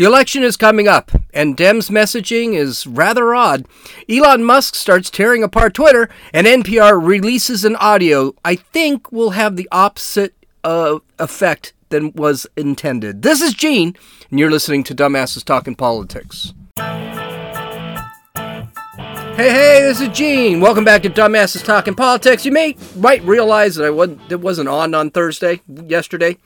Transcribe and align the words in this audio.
The 0.00 0.06
election 0.06 0.42
is 0.42 0.56
coming 0.56 0.88
up, 0.88 1.10
and 1.34 1.58
Dems' 1.58 1.90
messaging 1.90 2.54
is 2.54 2.86
rather 2.86 3.34
odd. 3.34 3.66
Elon 4.08 4.42
Musk 4.42 4.74
starts 4.74 5.10
tearing 5.10 5.42
apart 5.42 5.74
Twitter, 5.74 6.08
and 6.32 6.46
NPR 6.46 6.98
releases 6.98 7.66
an 7.66 7.76
audio 7.76 8.32
I 8.42 8.56
think 8.56 9.12
will 9.12 9.32
have 9.32 9.56
the 9.56 9.68
opposite 9.70 10.32
uh, 10.64 11.00
effect 11.18 11.74
than 11.90 12.12
was 12.12 12.46
intended. 12.56 13.20
This 13.20 13.42
is 13.42 13.52
Gene, 13.52 13.94
and 14.30 14.40
you're 14.40 14.50
listening 14.50 14.84
to 14.84 14.94
Dumbasses 14.94 15.44
Talking 15.44 15.74
Politics. 15.74 16.54
Hey, 16.78 17.92
hey, 19.36 19.82
this 19.82 20.00
is 20.00 20.08
Gene. 20.08 20.62
Welcome 20.62 20.86
back 20.86 21.02
to 21.02 21.10
Dumbasses 21.10 21.62
Talking 21.62 21.94
Politics. 21.94 22.46
You 22.46 22.52
may 22.52 22.74
might 22.96 23.22
realize 23.24 23.74
that 23.74 23.84
I 23.84 23.90
wasn't, 23.90 24.32
it 24.32 24.40
wasn't 24.40 24.70
on 24.70 24.94
on 24.94 25.10
Thursday, 25.10 25.60
yesterday. 25.68 26.38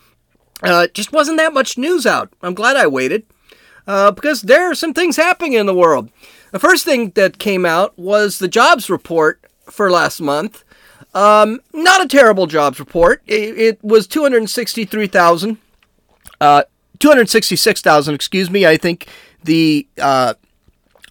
Uh, 0.61 0.89
just 0.89 1.13
wasn't 1.13 1.39
that 1.39 1.55
much 1.55 1.79
news 1.79 2.05
out. 2.05 2.33
I'm 2.43 2.55
glad 2.55 2.77
I 2.77 2.89
waited 2.89 3.25
uh, 3.87 4.11
because 4.11 4.43
there 4.43 4.71
are 4.71 4.75
some 4.75 4.95
things 4.95 5.17
happening 5.17 5.55
in 5.55 5.67
the 5.67 5.75
world. 5.75 6.11
The 6.53 6.59
first 6.59 6.85
thing 6.85 7.11
that 7.11 7.39
came 7.39 7.67
out 7.67 7.99
was 7.99 8.39
the 8.39 8.49
jobs 8.49 8.89
report 8.89 9.45
for 9.71 9.91
last 9.91 10.21
month. 10.21 10.65
Um, 11.15 11.61
not 11.73 12.05
a 12.05 12.09
terrible 12.09 12.47
jobs 12.47 12.79
report. 12.79 13.23
It, 13.27 13.59
it 13.59 13.85
was 13.85 14.07
263,000, 14.07 15.59
uh, 16.41 16.63
266,000, 16.99 18.15
excuse 18.15 18.51
me. 18.51 18.67
I 18.67 18.77
think 18.77 19.09
the 19.45 19.87
uh, 20.01 20.35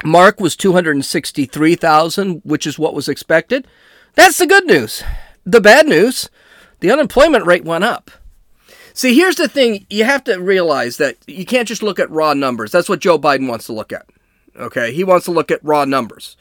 mark 0.03 0.39
was 0.39 0.55
263,000, 0.55 2.41
which 2.43 2.67
is 2.67 2.77
what 2.77 2.93
was 2.93 3.07
expected. 3.07 3.67
That's 4.15 4.37
the 4.37 4.47
good 4.47 4.65
news. 4.65 5.03
The 5.45 5.61
bad 5.61 5.87
news, 5.87 6.29
the 6.79 6.91
unemployment 6.91 7.45
rate 7.45 7.63
went 7.63 7.83
up. 7.83 8.11
See, 8.93 9.15
here's 9.15 9.35
the 9.35 9.47
thing 9.47 9.85
you 9.89 10.03
have 10.03 10.23
to 10.25 10.37
realize 10.37 10.97
that 10.97 11.17
you 11.27 11.45
can't 11.45 11.67
just 11.67 11.83
look 11.83 11.99
at 11.99 12.09
raw 12.11 12.33
numbers. 12.33 12.71
That's 12.71 12.89
what 12.89 12.99
Joe 12.99 13.17
Biden 13.17 13.47
wants 13.47 13.65
to 13.65 13.73
look 13.73 13.91
at. 13.91 14.05
Okay? 14.55 14.93
He 14.93 15.03
wants 15.03 15.25
to 15.25 15.31
look 15.31 15.49
at 15.49 15.63
raw 15.63 15.83
numbers. 15.83 16.37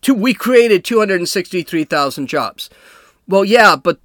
Two, 0.00 0.14
we 0.14 0.32
created 0.32 0.82
263,000 0.84 2.26
jobs. 2.26 2.70
Well, 3.28 3.44
yeah, 3.44 3.76
but 3.76 4.00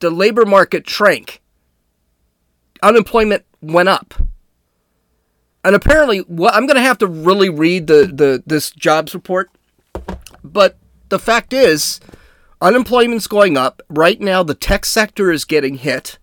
the 0.00 0.10
labor 0.10 0.46
market 0.46 0.88
shrank. 0.88 1.42
Unemployment 2.82 3.44
went 3.60 3.88
up. 3.90 4.14
And 5.64 5.76
apparently, 5.76 6.20
I'm 6.20 6.66
going 6.66 6.74
to 6.74 6.80
have 6.80 6.98
to 6.98 7.06
really 7.06 7.48
read 7.48 7.86
the, 7.86 8.10
the 8.12 8.42
this 8.44 8.70
jobs 8.70 9.14
report. 9.14 9.50
But 10.42 10.76
the 11.08 11.20
fact 11.20 11.52
is, 11.52 12.00
unemployment's 12.60 13.28
going 13.28 13.56
up. 13.56 13.80
Right 13.88 14.20
now, 14.20 14.42
the 14.42 14.56
tech 14.56 14.84
sector 14.84 15.30
is 15.30 15.44
getting 15.44 15.76
hit. 15.76 16.18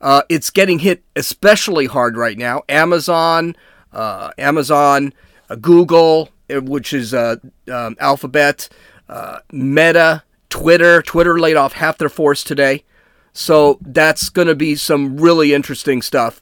Uh, 0.00 0.22
it's 0.28 0.50
getting 0.50 0.80
hit 0.80 1.02
especially 1.16 1.86
hard 1.86 2.16
right 2.16 2.38
now. 2.38 2.62
Amazon, 2.68 3.56
uh, 3.92 4.30
Amazon, 4.38 5.12
uh, 5.50 5.56
Google, 5.56 6.30
uh, 6.54 6.60
which 6.60 6.92
is 6.92 7.12
uh, 7.12 7.36
um, 7.70 7.96
Alphabet, 7.98 8.68
uh, 9.08 9.40
Meta, 9.50 10.22
Twitter. 10.50 11.02
Twitter 11.02 11.38
laid 11.38 11.56
off 11.56 11.74
half 11.74 11.98
their 11.98 12.08
force 12.08 12.44
today. 12.44 12.84
So 13.32 13.78
that's 13.82 14.28
going 14.28 14.48
to 14.48 14.54
be 14.54 14.74
some 14.74 15.16
really 15.16 15.52
interesting 15.52 16.02
stuff. 16.02 16.40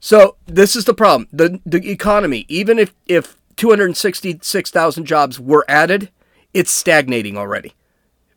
So 0.00 0.36
this 0.46 0.74
is 0.74 0.84
the 0.84 0.94
problem. 0.94 1.28
The 1.32 1.60
the 1.64 1.88
economy, 1.90 2.44
even 2.48 2.78
if 2.78 2.92
if 3.06 3.36
266,000 3.56 5.04
jobs 5.04 5.38
were 5.38 5.64
added, 5.68 6.10
it's 6.52 6.72
stagnating 6.72 7.36
already. 7.36 7.74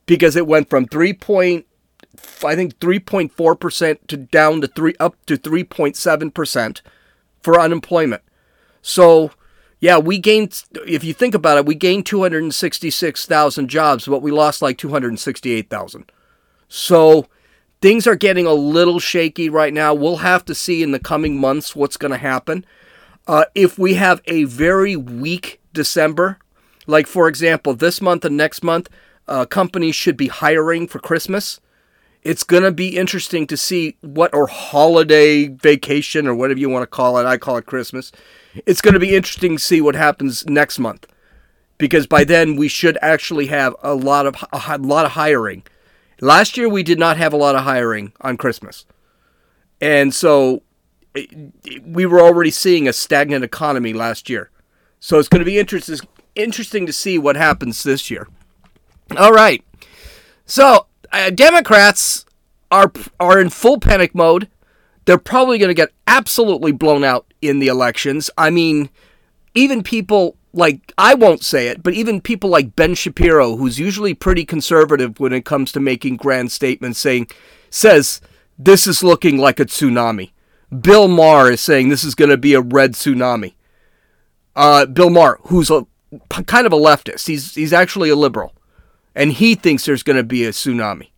Because 0.06 0.36
it 0.36 0.46
went 0.46 0.70
from 0.70 0.86
3 0.86 1.14
point 1.14 1.66
I 2.44 2.56
think 2.56 2.80
3.4% 2.80 4.08
to 4.08 4.18
down 4.18 4.62
to 4.62 4.68
3 4.68 4.96
up 5.00 5.16
to 5.26 5.38
3.7% 5.38 6.82
for 7.42 7.60
unemployment. 7.60 8.24
So, 8.82 9.32
yeah, 9.80 9.98
we 9.98 10.20
gained 10.20 10.64
if 10.88 11.04
you 11.04 11.14
think 11.14 11.36
about 11.36 11.58
it, 11.58 11.66
we 11.66 11.76
gained 11.76 12.06
266,000 12.06 13.68
jobs, 13.68 14.06
but 14.08 14.22
we 14.22 14.32
lost 14.32 14.62
like 14.62 14.78
268,000. 14.78 16.12
So, 16.68 17.28
things 17.82 18.08
are 18.08 18.16
getting 18.16 18.46
a 18.46 18.54
little 18.54 19.00
shaky 19.00 19.50
right 19.50 19.74
now. 19.74 19.94
We'll 19.94 20.18
have 20.18 20.46
to 20.46 20.56
see 20.56 20.82
in 20.82 20.92
the 20.92 21.00
coming 21.00 21.40
months 21.40 21.76
what's 21.76 21.98
going 21.98 22.12
to 22.12 22.18
happen. 22.18 22.66
Uh, 23.28 23.46
if 23.54 23.78
we 23.78 23.96
have 23.96 24.22
a 24.26 24.44
very 24.46 24.96
weak 24.96 25.60
December, 25.74 26.38
like 26.88 27.08
for 27.08 27.28
example, 27.28 27.74
this 27.74 28.02
month 28.02 28.26
and 28.26 28.38
next 28.38 28.64
month, 28.64 28.90
uh, 29.28 29.46
companies 29.46 29.96
should 29.96 30.18
be 30.18 30.28
hiring 30.28 30.88
for 30.88 31.00
Christmas 31.00 31.60
it's 32.26 32.44
going 32.44 32.64
to 32.64 32.72
be 32.72 32.98
interesting 32.98 33.46
to 33.46 33.56
see 33.56 33.98
what 34.02 34.34
or 34.34 34.48
holiday 34.48 35.48
vacation 35.48 36.28
or 36.28 36.34
whatever 36.34 36.60
you 36.60 36.70
want 36.70 36.82
to 36.82 36.88
call 36.88 37.20
it. 37.20 37.26
I 37.26 37.38
call 37.38 37.58
it 37.58 37.68
Christmas. 37.68 38.12
It's 38.66 38.82
going 38.82 38.96
to 38.96 39.00
be 39.00 39.16
interesting 39.16 39.58
to 39.58 39.64
see 39.64 39.80
what 39.80 39.94
happens 39.94 40.44
next 40.48 40.80
month 40.80 41.06
because 41.78 42.08
by 42.08 42.24
then 42.24 42.56
we 42.56 42.68
should 42.68 42.98
actually 43.00 43.46
have 43.48 43.76
a 43.84 43.94
lot 43.94 44.26
of 44.26 44.44
a 44.52 44.78
lot 44.80 45.06
of 45.06 45.12
hiring. 45.12 45.64
Last 46.20 46.58
year 46.58 46.68
we 46.68 46.82
did 46.82 46.98
not 46.98 47.18
have 47.18 47.32
a 47.32 47.38
lot 47.38 47.56
of 47.56 47.64
hiring 47.64 48.12
on 48.22 48.38
Christmas. 48.38 48.86
And 49.80 50.12
so 50.12 50.64
we 51.86 52.08
were 52.08 52.22
already 52.22 52.52
seeing 52.52 52.88
a 52.88 52.94
stagnant 52.94 53.46
economy 53.46 53.94
last 53.94 54.32
year. 54.32 54.50
So 55.00 55.20
it's 55.20 55.30
going 55.30 55.42
to 55.42 55.46
be 55.46 55.60
interesting 55.60 56.08
interesting 56.34 56.88
to 56.88 56.94
see 56.94 57.20
what 57.20 57.36
happens 57.36 57.84
this 57.84 58.10
year. 58.10 58.28
All 59.16 59.32
right. 59.32 59.64
So 60.48 60.88
uh, 61.16 61.30
Democrats 61.30 62.26
are 62.72 62.92
are 63.20 63.40
in 63.40 63.50
full 63.50 63.80
panic 63.80 64.14
mode. 64.14 64.50
They're 65.06 65.18
probably 65.18 65.58
going 65.58 65.70
to 65.70 65.76
get 65.76 65.94
absolutely 66.08 66.72
blown 66.72 67.04
out 67.04 67.32
in 67.42 67.60
the 67.60 67.68
elections. 67.68 68.30
I 68.38 68.50
mean, 68.50 68.90
even 69.54 69.84
people 69.84 70.36
like 70.52 70.94
I 70.98 71.14
won't 71.14 71.44
say 71.44 71.68
it, 71.68 71.84
but 71.84 71.94
even 71.94 72.22
people 72.22 72.50
like 72.50 72.76
Ben 72.76 72.96
Shapiro, 72.96 73.56
who's 73.56 73.80
usually 73.80 74.14
pretty 74.14 74.46
conservative 74.46 75.20
when 75.20 75.34
it 75.34 75.46
comes 75.46 75.72
to 75.74 75.80
making 75.80 76.18
grand 76.18 76.52
statements, 76.52 77.00
saying 77.00 77.28
says 77.70 78.20
this 78.58 78.88
is 78.88 79.04
looking 79.04 79.38
like 79.38 79.60
a 79.60 79.66
tsunami. 79.66 80.32
Bill 80.82 81.08
Maher 81.08 81.52
is 81.52 81.62
saying 81.62 81.90
this 81.90 82.04
is 82.04 82.16
going 82.16 82.32
to 82.32 82.38
be 82.38 82.54
a 82.54 82.62
red 82.62 82.94
tsunami. 82.94 83.54
Uh, 84.56 84.86
Bill 84.86 85.10
Maher, 85.10 85.40
who's 85.44 85.70
a 85.70 85.86
kind 86.30 86.66
of 86.66 86.74
a 86.74 86.78
leftist, 86.78 87.28
he's 87.28 87.56
he's 87.56 87.74
actually 87.74 88.10
a 88.10 88.16
liberal 88.16 88.55
and 89.16 89.34
he 89.34 89.56
thinks 89.56 89.86
there's 89.86 90.04
going 90.04 90.18
to 90.18 90.24
be 90.24 90.46
a 90.46 90.50
tsunami. 90.50 91.10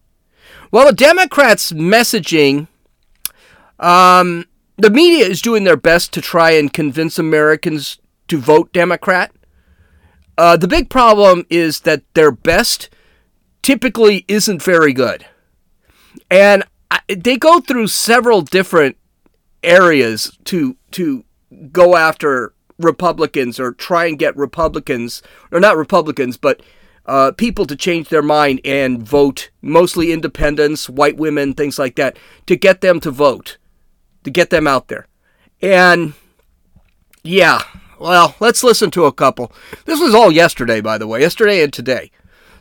Well, 0.72 0.88
the 0.88 0.94
Democrats' 0.94 1.72
messaging, 1.72 2.68
um, 3.80 4.46
the 4.78 4.90
media 4.90 5.26
is 5.26 5.42
doing 5.42 5.64
their 5.64 5.78
best 5.78 6.14
to 6.14 6.22
try 6.22 6.52
and 6.52 6.72
convince 6.72 7.18
Americans 7.18 8.00
to 8.28 8.38
vote 8.38 8.72
Democrat. 8.74 9.32
Uh, 10.38 10.56
the 10.56 10.68
big 10.68 10.90
problem 10.90 11.46
is 11.50 11.82
that 11.82 12.04
their 12.14 12.32
best 12.32 12.90
typically 13.64 14.24
isn't 14.28 14.62
very 14.62 14.94
good. 14.94 15.26
And 16.30 16.64
I, 16.92 17.00
they 17.08 17.38
go 17.38 17.60
through 17.60 17.88
several 17.88 18.42
different 18.42 18.98
areas 19.64 20.38
to 20.46 20.78
to 20.92 21.26
go 21.72 21.96
after 21.96 22.54
Republicans 22.78 23.60
or 23.60 23.72
try 23.72 24.06
and 24.06 24.20
get 24.20 24.38
Republicans 24.38 25.24
or 25.52 25.60
not 25.60 25.76
Republicans 25.76 26.38
but 26.38 26.62
uh, 27.08 27.32
people 27.32 27.66
to 27.66 27.76
change 27.76 28.10
their 28.10 28.22
mind 28.22 28.60
and 28.66 29.02
vote, 29.02 29.50
mostly 29.62 30.12
independents, 30.12 30.90
white 30.90 31.18
women, 31.18 31.54
things 31.54 31.80
like 31.80 31.96
that, 31.96 32.18
to 32.46 32.56
get 32.56 32.82
them 32.82 33.00
to 33.00 33.12
vote, 33.12 33.58
to 34.24 34.30
get 34.30 34.50
them 34.50 34.68
out 34.68 34.90
there. 34.90 35.08
And 35.62 36.14
yeah, 37.24 37.62
well, 38.00 38.36
let's 38.40 38.64
listen 38.64 38.92
to 38.92 39.06
a 39.06 39.14
couple. 39.14 39.52
This 39.86 40.00
was 40.00 40.14
all 40.14 40.32
yesterday, 40.32 40.82
by 40.82 40.98
the 40.98 41.08
way, 41.08 41.22
yesterday 41.22 41.64
and 41.64 41.72
today. 41.72 42.12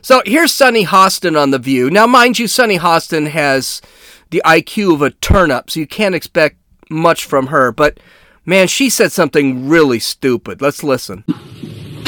So 0.01 0.21
here's 0.25 0.53
Sunny 0.53 0.85
Hostin 0.85 1.39
on 1.39 1.51
The 1.51 1.59
View. 1.59 1.89
Now, 1.89 2.07
mind 2.07 2.39
you, 2.39 2.47
Sunny 2.47 2.77
Hostin 2.77 3.29
has 3.29 3.81
the 4.29 4.41
IQ 4.45 4.93
of 4.93 5.01
a 5.01 5.11
turnip, 5.11 5.69
so 5.69 5.79
you 5.79 5.87
can't 5.87 6.15
expect 6.15 6.57
much 6.89 7.25
from 7.25 7.47
her, 7.47 7.71
but 7.71 7.99
man, 8.45 8.67
she 8.67 8.89
said 8.89 9.11
something 9.11 9.67
really 9.67 9.99
stupid. 9.99 10.61
Let's 10.61 10.83
listen. 10.83 11.25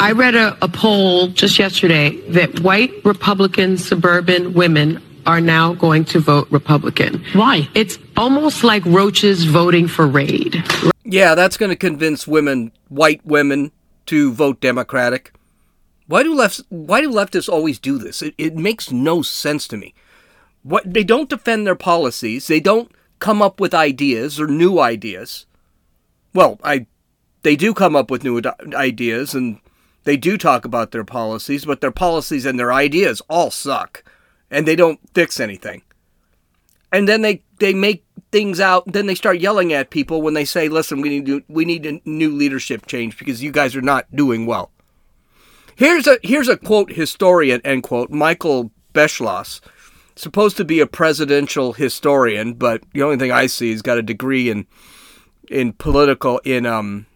I 0.00 0.12
read 0.12 0.34
a, 0.34 0.56
a 0.64 0.68
poll 0.68 1.28
just 1.28 1.58
yesterday 1.58 2.16
that 2.30 2.60
white 2.60 2.90
Republican 3.04 3.76
suburban 3.76 4.54
women 4.54 5.02
are 5.26 5.42
now 5.42 5.74
going 5.74 6.06
to 6.06 6.20
vote 6.20 6.48
Republican. 6.50 7.22
Why? 7.34 7.68
It's 7.74 7.98
almost 8.16 8.64
like 8.64 8.82
roaches 8.86 9.44
voting 9.44 9.88
for 9.88 10.06
Raid. 10.06 10.64
Yeah, 11.04 11.34
that's 11.34 11.58
going 11.58 11.68
to 11.68 11.76
convince 11.76 12.26
women, 12.26 12.72
white 12.88 13.24
women, 13.26 13.72
to 14.06 14.32
vote 14.32 14.62
Democratic. 14.62 15.34
Why 16.06 16.22
do 16.22 16.34
lefts? 16.34 16.62
Why 16.70 17.02
do 17.02 17.10
leftists 17.10 17.50
always 17.50 17.78
do 17.78 17.98
this? 17.98 18.22
It, 18.22 18.34
it 18.38 18.56
makes 18.56 18.90
no 18.90 19.20
sense 19.20 19.68
to 19.68 19.76
me. 19.76 19.92
What 20.62 20.90
they 20.90 21.04
don't 21.04 21.28
defend 21.28 21.66
their 21.66 21.74
policies. 21.74 22.46
They 22.46 22.60
don't 22.60 22.90
come 23.18 23.42
up 23.42 23.60
with 23.60 23.74
ideas 23.74 24.40
or 24.40 24.46
new 24.46 24.80
ideas. 24.80 25.44
Well, 26.32 26.58
I, 26.64 26.86
they 27.42 27.54
do 27.54 27.74
come 27.74 27.94
up 27.94 28.10
with 28.10 28.24
new 28.24 28.40
ideas 28.74 29.34
and 29.34 29.60
they 30.04 30.16
do 30.16 30.38
talk 30.38 30.64
about 30.64 30.90
their 30.90 31.04
policies, 31.04 31.64
but 31.64 31.80
their 31.80 31.90
policies 31.90 32.46
and 32.46 32.58
their 32.58 32.72
ideas 32.72 33.20
all 33.28 33.50
suck, 33.50 34.04
and 34.50 34.66
they 34.66 34.76
don't 34.76 35.00
fix 35.14 35.38
anything. 35.38 35.82
And 36.92 37.08
then 37.08 37.22
they, 37.22 37.42
they 37.58 37.74
make 37.74 38.04
things 38.32 38.60
out. 38.60 38.84
Then 38.90 39.06
they 39.06 39.14
start 39.14 39.38
yelling 39.38 39.72
at 39.72 39.90
people 39.90 40.22
when 40.22 40.34
they 40.34 40.44
say, 40.44 40.68
"Listen, 40.68 41.00
we 41.00 41.08
need 41.08 41.26
to, 41.26 41.42
we 41.48 41.64
need 41.64 41.86
a 41.86 42.00
new 42.04 42.34
leadership 42.34 42.86
change 42.86 43.18
because 43.18 43.42
you 43.42 43.52
guys 43.52 43.76
are 43.76 43.82
not 43.82 44.06
doing 44.14 44.46
well." 44.46 44.70
Here's 45.76 46.06
a 46.06 46.18
here's 46.22 46.48
a 46.48 46.56
quote 46.56 46.92
historian 46.92 47.60
end 47.64 47.84
quote 47.84 48.10
Michael 48.10 48.70
Beschloss, 48.92 49.60
supposed 50.14 50.56
to 50.56 50.64
be 50.64 50.80
a 50.80 50.86
presidential 50.86 51.72
historian, 51.72 52.54
but 52.54 52.82
the 52.92 53.02
only 53.02 53.16
thing 53.16 53.32
I 53.32 53.46
see 53.46 53.70
is 53.70 53.82
got 53.82 53.98
a 53.98 54.02
degree 54.02 54.50
in 54.50 54.66
in 55.50 55.72
political 55.72 56.38
in 56.44 56.66
um 56.66 57.06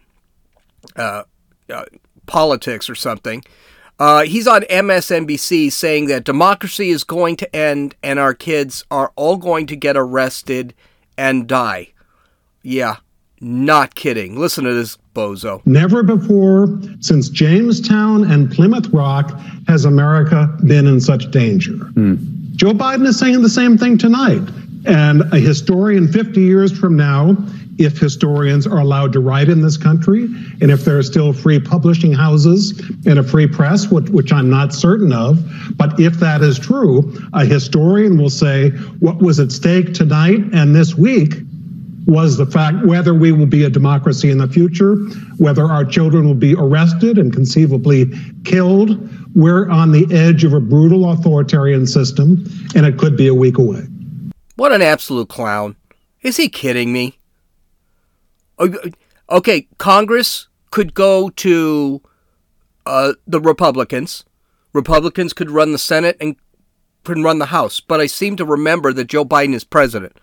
uh, 0.95 1.23
uh 1.69 1.85
politics 2.25 2.89
or 2.89 2.95
something. 2.95 3.43
Uh, 3.97 4.23
he's 4.23 4.47
on 4.47 4.61
MSNBC 4.63 5.71
saying 5.71 6.07
that 6.07 6.25
democracy 6.25 6.89
is 6.89 7.03
going 7.03 7.37
to 7.37 7.55
end 7.55 7.95
and 8.03 8.19
our 8.19 8.33
kids 8.33 8.83
are 8.91 9.13
all 9.15 9.37
going 9.37 9.67
to 9.67 9.75
get 9.75 9.95
arrested 9.95 10.73
and 11.17 11.47
die. 11.47 11.89
Yeah, 12.61 12.97
not 13.39 13.95
kidding. 13.95 14.37
Listen 14.37 14.65
to 14.65 14.73
this 14.73 14.97
bozo. 15.13 15.65
Never 15.65 16.03
before 16.03 16.67
since 16.99 17.29
Jamestown 17.29 18.29
and 18.29 18.51
Plymouth 18.51 18.89
Rock 18.89 19.31
has 19.67 19.85
America 19.85 20.53
been 20.65 20.87
in 20.87 20.99
such 20.99 21.31
danger. 21.31 21.73
Mm. 21.73 22.53
Joe 22.55 22.73
Biden 22.73 23.05
is 23.05 23.17
saying 23.17 23.41
the 23.41 23.49
same 23.49 23.77
thing 23.77 23.97
tonight. 23.97 24.41
And 24.85 25.21
a 25.33 25.39
historian 25.39 26.11
50 26.11 26.41
years 26.41 26.77
from 26.77 26.95
now 26.95 27.35
if 27.77 27.97
historians 27.97 28.65
are 28.65 28.79
allowed 28.79 29.11
to 29.13 29.19
write 29.19 29.49
in 29.49 29.61
this 29.61 29.77
country 29.77 30.25
and 30.61 30.71
if 30.71 30.85
there 30.85 30.97
are 30.97 31.03
still 31.03 31.33
free 31.33 31.59
publishing 31.59 32.13
houses 32.13 32.79
and 33.05 33.19
a 33.19 33.23
free 33.23 33.47
press, 33.47 33.87
which, 33.87 34.09
which, 34.09 34.31
I'm 34.31 34.49
not 34.49 34.73
certain 34.73 35.11
of. 35.11 35.43
But 35.75 35.99
if 35.99 36.13
that 36.15 36.41
is 36.41 36.57
true, 36.57 37.13
a 37.33 37.45
historian 37.45 38.17
will 38.17 38.29
say 38.29 38.69
what 38.99 39.17
was 39.19 39.39
at 39.39 39.51
stake 39.51 39.93
tonight 39.93 40.41
and 40.53 40.75
this 40.75 40.95
week 40.95 41.33
was 42.05 42.37
the 42.37 42.45
fact 42.45 42.85
whether 42.85 43.13
we 43.13 43.31
will 43.31 43.45
be 43.45 43.63
a 43.63 43.69
democracy 43.69 44.29
in 44.29 44.37
the 44.37 44.47
future, 44.47 44.95
whether 45.37 45.65
our 45.65 45.83
children 45.83 46.25
will 46.25 46.35
be 46.35 46.53
arrested 46.55 47.17
and 47.17 47.33
conceivably 47.33 48.11
killed. 48.43 49.09
We're 49.35 49.69
on 49.69 49.91
the 49.91 50.07
edge 50.13 50.43
of 50.43 50.53
a 50.53 50.59
brutal 50.59 51.09
authoritarian 51.09 51.87
system, 51.87 52.45
and 52.75 52.85
it 52.85 52.97
could 52.97 53.17
be 53.17 53.27
a 53.27 53.33
week 53.33 53.57
away. 53.57 53.81
What 54.55 54.71
an 54.71 54.81
absolute 54.81 55.29
clown. 55.29 55.75
Is 56.21 56.37
he 56.37 56.47
kidding 56.47 56.93
me? 56.93 57.19
Okay, 58.59 59.67
Congress 59.77 60.47
could 60.71 60.93
go 60.93 61.29
to 61.29 62.01
uh, 62.85 63.13
the 63.25 63.41
Republicans. 63.41 64.25
Republicans 64.73 65.33
could 65.33 65.49
run 65.49 65.71
the 65.71 65.77
Senate 65.77 66.17
and 66.19 66.35
could 67.03 67.19
run 67.19 67.39
the 67.39 67.47
House. 67.47 67.79
But 67.79 68.01
I 68.01 68.07
seem 68.07 68.35
to 68.35 68.45
remember 68.45 68.93
that 68.93 69.07
Joe 69.07 69.25
Biden 69.25 69.53
is 69.53 69.63
president. 69.63 70.17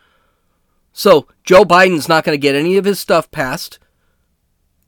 So 0.92 1.26
Joe 1.44 1.64
Biden's 1.64 2.08
not 2.08 2.24
going 2.24 2.34
to 2.36 2.40
get 2.40 2.54
any 2.54 2.76
of 2.76 2.84
his 2.84 3.00
stuff 3.00 3.30
passed. 3.30 3.78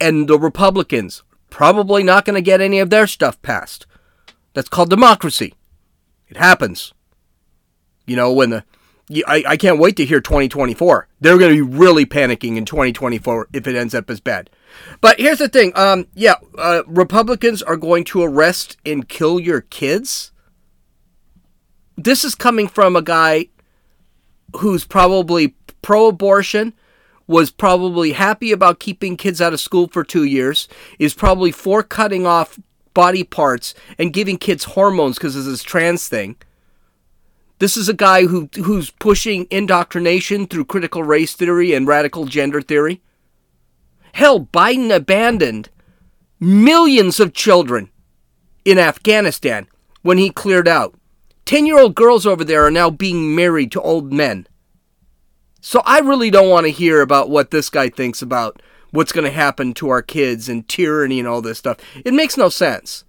And 0.01 0.29
the 0.29 0.39
Republicans 0.39 1.23
probably 1.51 2.03
not 2.03 2.25
going 2.25 2.35
to 2.35 2.43
get 2.43 2.61
any 2.61 2.79
of 2.81 2.91
their 2.91 3.07
stuff 3.07 3.41
passed. 3.43 3.87
That's 4.53 4.69
called 4.69 4.91
democracy. 4.91 5.55
It 6.29 6.37
happens. 6.37 6.93
You 8.07 8.17
know, 8.17 8.33
when 8.33 8.51
the 8.51 8.65
I, 9.11 9.45
I 9.47 9.57
can't 9.57 9.79
wait 9.79 9.97
to 9.97 10.05
hear 10.05 10.21
2024. 10.21 11.09
They're 11.21 11.39
going 11.39 11.57
to 11.57 11.67
be 11.67 11.77
really 11.77 12.07
panicking 12.07 12.57
in 12.57 12.65
2024 12.65 13.49
if 13.53 13.67
it 13.67 13.77
ends 13.77 13.95
up 13.95 14.09
as 14.09 14.21
bad. 14.21 14.49
But 15.01 15.21
here's 15.21 15.39
the 15.39 15.49
thing. 15.49 15.73
Um, 15.77 16.07
yeah, 16.15 16.37
uh, 16.57 16.83
Republicans 16.87 17.63
are 17.63 17.77
going 17.77 18.05
to 18.05 18.23
arrest 18.23 18.79
and 18.85 19.09
kill 19.09 19.39
your 19.39 19.61
kids. 19.61 20.33
This 21.97 22.25
is 22.25 22.35
coming 22.35 22.67
from 22.67 22.97
a 22.97 23.03
guy 23.03 23.49
who's 24.57 24.85
probably 24.85 25.55
pro-abortion, 25.83 26.73
was 27.27 27.51
probably 27.51 28.13
happy 28.13 28.53
about 28.53 28.81
keeping 28.81 29.17
kids 29.17 29.41
out 29.41 29.53
of 29.53 29.61
school 29.61 29.87
for 29.89 30.03
two 30.03 30.25
years, 30.25 30.67
is 30.99 31.15
probably 31.15 31.53
for 31.53 31.83
cutting 31.83 32.27
off 32.27 32.59
body 32.95 33.25
parts 33.25 33.75
and 33.99 34.13
giving 34.13 34.39
kids 34.39 34.65
hormones 34.65 35.19
because 35.19 35.37
of 35.37 35.45
this 35.45 35.63
trans 35.63 36.09
thing 36.09 36.37
this 37.65 37.79
is 37.79 37.89
a 37.89 37.95
guy 37.95 38.27
who 38.27 38.47
who's 38.63 38.91
pushing 38.91 39.47
indoctrination 39.51 40.47
through 40.47 40.67
critical 40.67 41.03
race 41.03 41.33
theory 41.33 41.73
and 41.73 41.89
radical 41.89 42.27
gender 42.27 42.61
theory. 42.61 43.01
Hell, 44.13 44.41
Biden 44.41 44.95
abandoned 44.95 45.71
millions 46.39 47.19
of 47.21 47.33
children 47.33 47.91
in 48.67 48.79
Afghanistan 48.79 49.67
when 50.03 50.19
he 50.19 50.29
cleared 50.29 50.69
out. 50.69 50.95
10 51.47 51.65
year 51.65 51.79
old 51.79 51.95
girls 51.95 52.27
over 52.27 52.45
there 52.45 52.67
are 52.67 52.71
now 52.71 52.91
being 52.91 53.35
married 53.35 53.73
to 53.73 53.81
old 53.81 54.13
men. 54.13 54.47
So 55.63 55.81
I 55.87 56.01
really 56.01 56.31
don't 56.31 56.51
want 56.51 56.67
to 56.67 56.71
hear 56.71 57.01
about 57.01 57.31
what 57.31 57.51
this 57.51 57.71
guy 57.71 57.89
thinks 57.89 58.21
about 58.21 58.61
what's 58.91 59.13
going 59.13 59.25
to 59.25 59.31
happen 59.31 59.73
to 59.75 59.89
our 59.89 60.03
kids 60.03 60.51
and 60.51 60.69
tyranny 60.69 61.19
and 61.19 61.27
all 61.27 61.41
this 61.41 61.61
stuff. 61.61 61.79
It 62.05 62.13
makes 62.13 62.37
no 62.37 62.51
sense. 62.51 63.05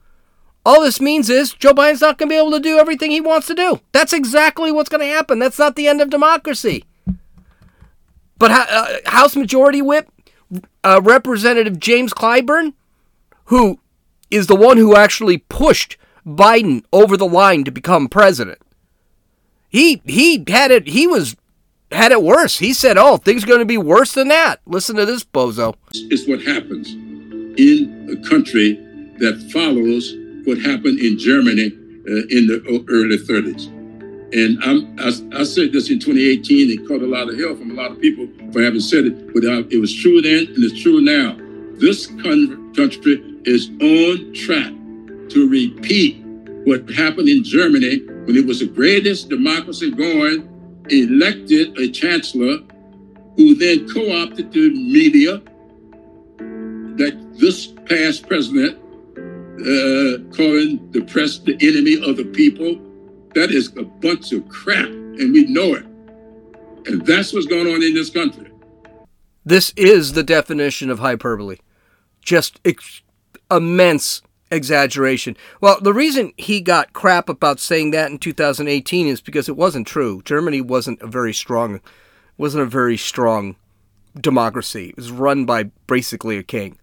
All 0.65 0.81
this 0.81 0.99
means 0.99 1.29
is 1.29 1.53
Joe 1.53 1.73
Biden's 1.73 2.01
not 2.01 2.17
going 2.17 2.27
to 2.27 2.33
be 2.33 2.39
able 2.39 2.51
to 2.51 2.59
do 2.59 2.79
everything 2.79 3.11
he 3.11 3.21
wants 3.21 3.45
to 3.47 3.53
do. 3.53 3.81
That's 3.91 4.13
exactly 4.13 4.71
what's 4.71 4.89
going 4.89 5.01
to 5.01 5.13
happen. 5.13 5.37
That's 5.37 5.59
not 5.59 5.75
the 5.75 5.87
end 5.87 6.01
of 6.01 6.09
democracy. 6.09 6.85
But 8.37 8.51
uh, 8.51 8.97
House 9.05 9.35
Majority 9.35 9.81
Whip, 9.81 10.09
uh, 10.83 11.01
Representative 11.03 11.79
James 11.79 12.13
Clyburn, 12.13 12.73
who 13.45 13.79
is 14.31 14.47
the 14.47 14.55
one 14.55 14.77
who 14.77 14.95
actually 14.95 15.37
pushed 15.37 15.97
Biden 16.25 16.83
over 16.91 17.15
the 17.15 17.27
line 17.27 17.63
to 17.63 17.71
become 17.71 18.09
president, 18.09 18.57
he 19.69 20.01
he 20.05 20.43
had 20.47 20.71
it. 20.71 20.87
He 20.87 21.05
was 21.05 21.35
had 21.91 22.11
it 22.11 22.23
worse. 22.23 22.59
He 22.59 22.73
said, 22.73 22.97
"Oh, 22.97 23.17
things 23.17 23.43
are 23.43 23.47
going 23.47 23.59
to 23.59 23.65
be 23.65 23.77
worse 23.77 24.13
than 24.13 24.29
that." 24.29 24.61
Listen 24.65 24.95
to 24.95 25.05
this 25.05 25.23
bozo. 25.23 25.75
It's 25.93 26.27
what 26.27 26.41
happens 26.41 26.93
in 27.57 28.09
a 28.11 28.27
country 28.27 28.73
that 29.19 29.49
follows 29.53 30.13
what 30.45 30.59
happened 30.59 30.99
in 30.99 31.17
Germany 31.17 31.67
uh, 32.07 32.25
in 32.29 32.47
the 32.47 32.61
early 32.89 33.17
30s. 33.17 33.67
And 34.33 34.61
I'm, 34.63 34.99
I, 34.99 35.39
I, 35.39 35.43
said 35.43 35.71
this 35.71 35.89
in 35.89 35.99
2018 35.99 36.77
and 36.77 36.87
caught 36.87 37.01
a 37.01 37.07
lot 37.07 37.29
of 37.29 37.39
hell 37.39 37.55
from 37.55 37.71
a 37.71 37.73
lot 37.73 37.91
of 37.91 38.01
people 38.01 38.27
for 38.51 38.61
having 38.61 38.79
said 38.79 39.05
it, 39.05 39.33
but 39.33 39.43
it 39.43 39.79
was 39.79 39.93
true 39.95 40.21
then 40.21 40.47
and 40.47 40.63
it's 40.63 40.81
true 40.81 41.01
now. 41.01 41.37
This 41.79 42.07
country 42.07 43.21
is 43.45 43.69
on 43.81 44.33
track 44.33 44.73
to 45.29 45.49
repeat 45.49 46.23
what 46.65 46.89
happened 46.89 47.29
in 47.29 47.43
Germany 47.43 47.99
when 48.25 48.35
it 48.35 48.45
was 48.45 48.59
the 48.59 48.67
greatest 48.67 49.29
democracy 49.29 49.91
going, 49.91 50.49
elected 50.89 51.77
a 51.79 51.89
chancellor 51.89 52.59
who 53.37 53.55
then 53.55 53.87
co 53.89 54.23
opted 54.23 54.51
the 54.51 54.69
media 54.69 55.41
that 56.97 57.35
this 57.37 57.67
past 57.87 58.27
president 58.27 58.79
uh, 59.59 60.19
calling 60.35 60.91
the 60.91 61.05
press 61.07 61.39
the 61.39 61.57
enemy 61.61 61.95
of 62.07 62.17
the 62.17 62.25
people. 62.25 62.79
That 63.33 63.51
is 63.51 63.75
a 63.77 63.83
bunch 63.83 64.31
of 64.31 64.47
crap, 64.49 64.85
and 64.85 65.33
we 65.33 65.45
know 65.45 65.73
it. 65.73 65.85
And 66.87 67.05
that's 67.05 67.33
what's 67.33 67.47
going 67.47 67.67
on 67.67 67.83
in 67.83 67.93
this 67.93 68.09
country. 68.09 68.51
This 69.43 69.73
is 69.75 70.13
the 70.13 70.23
definition 70.23 70.89
of 70.89 70.99
hyperbole. 70.99 71.57
Just 72.21 72.59
ex- 72.65 73.01
immense 73.51 74.21
exaggeration. 74.51 75.35
Well, 75.61 75.79
the 75.81 75.93
reason 75.93 76.33
he 76.37 76.61
got 76.61 76.93
crap 76.93 77.29
about 77.29 77.59
saying 77.59 77.91
that 77.91 78.11
in 78.11 78.19
2018 78.19 79.07
is 79.07 79.21
because 79.21 79.49
it 79.49 79.57
wasn't 79.57 79.87
true. 79.87 80.21
Germany 80.23 80.61
wasn't 80.61 81.01
a 81.01 81.07
very 81.07 81.33
strong 81.33 81.81
wasn't 82.37 82.63
a 82.63 82.67
very 82.67 82.97
strong 82.97 83.55
democracy. 84.19 84.89
It 84.89 84.97
was 84.97 85.11
run 85.11 85.45
by 85.45 85.63
basically 85.87 86.37
a 86.37 86.43
king. 86.43 86.77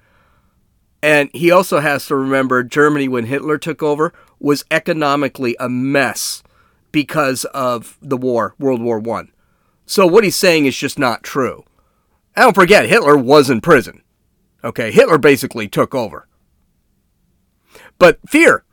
And 1.03 1.31
he 1.35 1.51
also 1.51 1.81
has 1.81 2.07
to 2.07 2.17
remember 2.17 2.63
Germany, 2.63 3.09
when 3.09 3.27
Hitler 3.27 3.59
took 3.59 3.83
over, 3.83 4.13
was 4.39 4.65
economically 4.71 5.57
a 5.59 5.69
mess 5.69 6.43
because 6.93 7.45
of 7.47 7.99
the 8.01 8.17
war, 8.17 8.55
World 8.59 8.81
War 8.81 9.01
One. 9.01 9.33
So 9.85 10.07
what 10.07 10.25
he's 10.25 10.37
saying 10.37 10.67
is 10.67 10.77
just 10.77 10.99
not 10.99 11.25
true. 11.25 11.65
And 12.37 12.45
don't 12.45 12.55
forget, 12.55 12.89
Hitler 12.89 13.17
was 13.17 13.51
in 13.51 13.61
prison. 13.61 14.03
Okay, 14.63 14.93
Hitler 14.93 15.19
basically 15.19 15.69
took 15.69 15.95
over. 15.95 16.29
But 17.99 18.19
fear, 18.29 18.65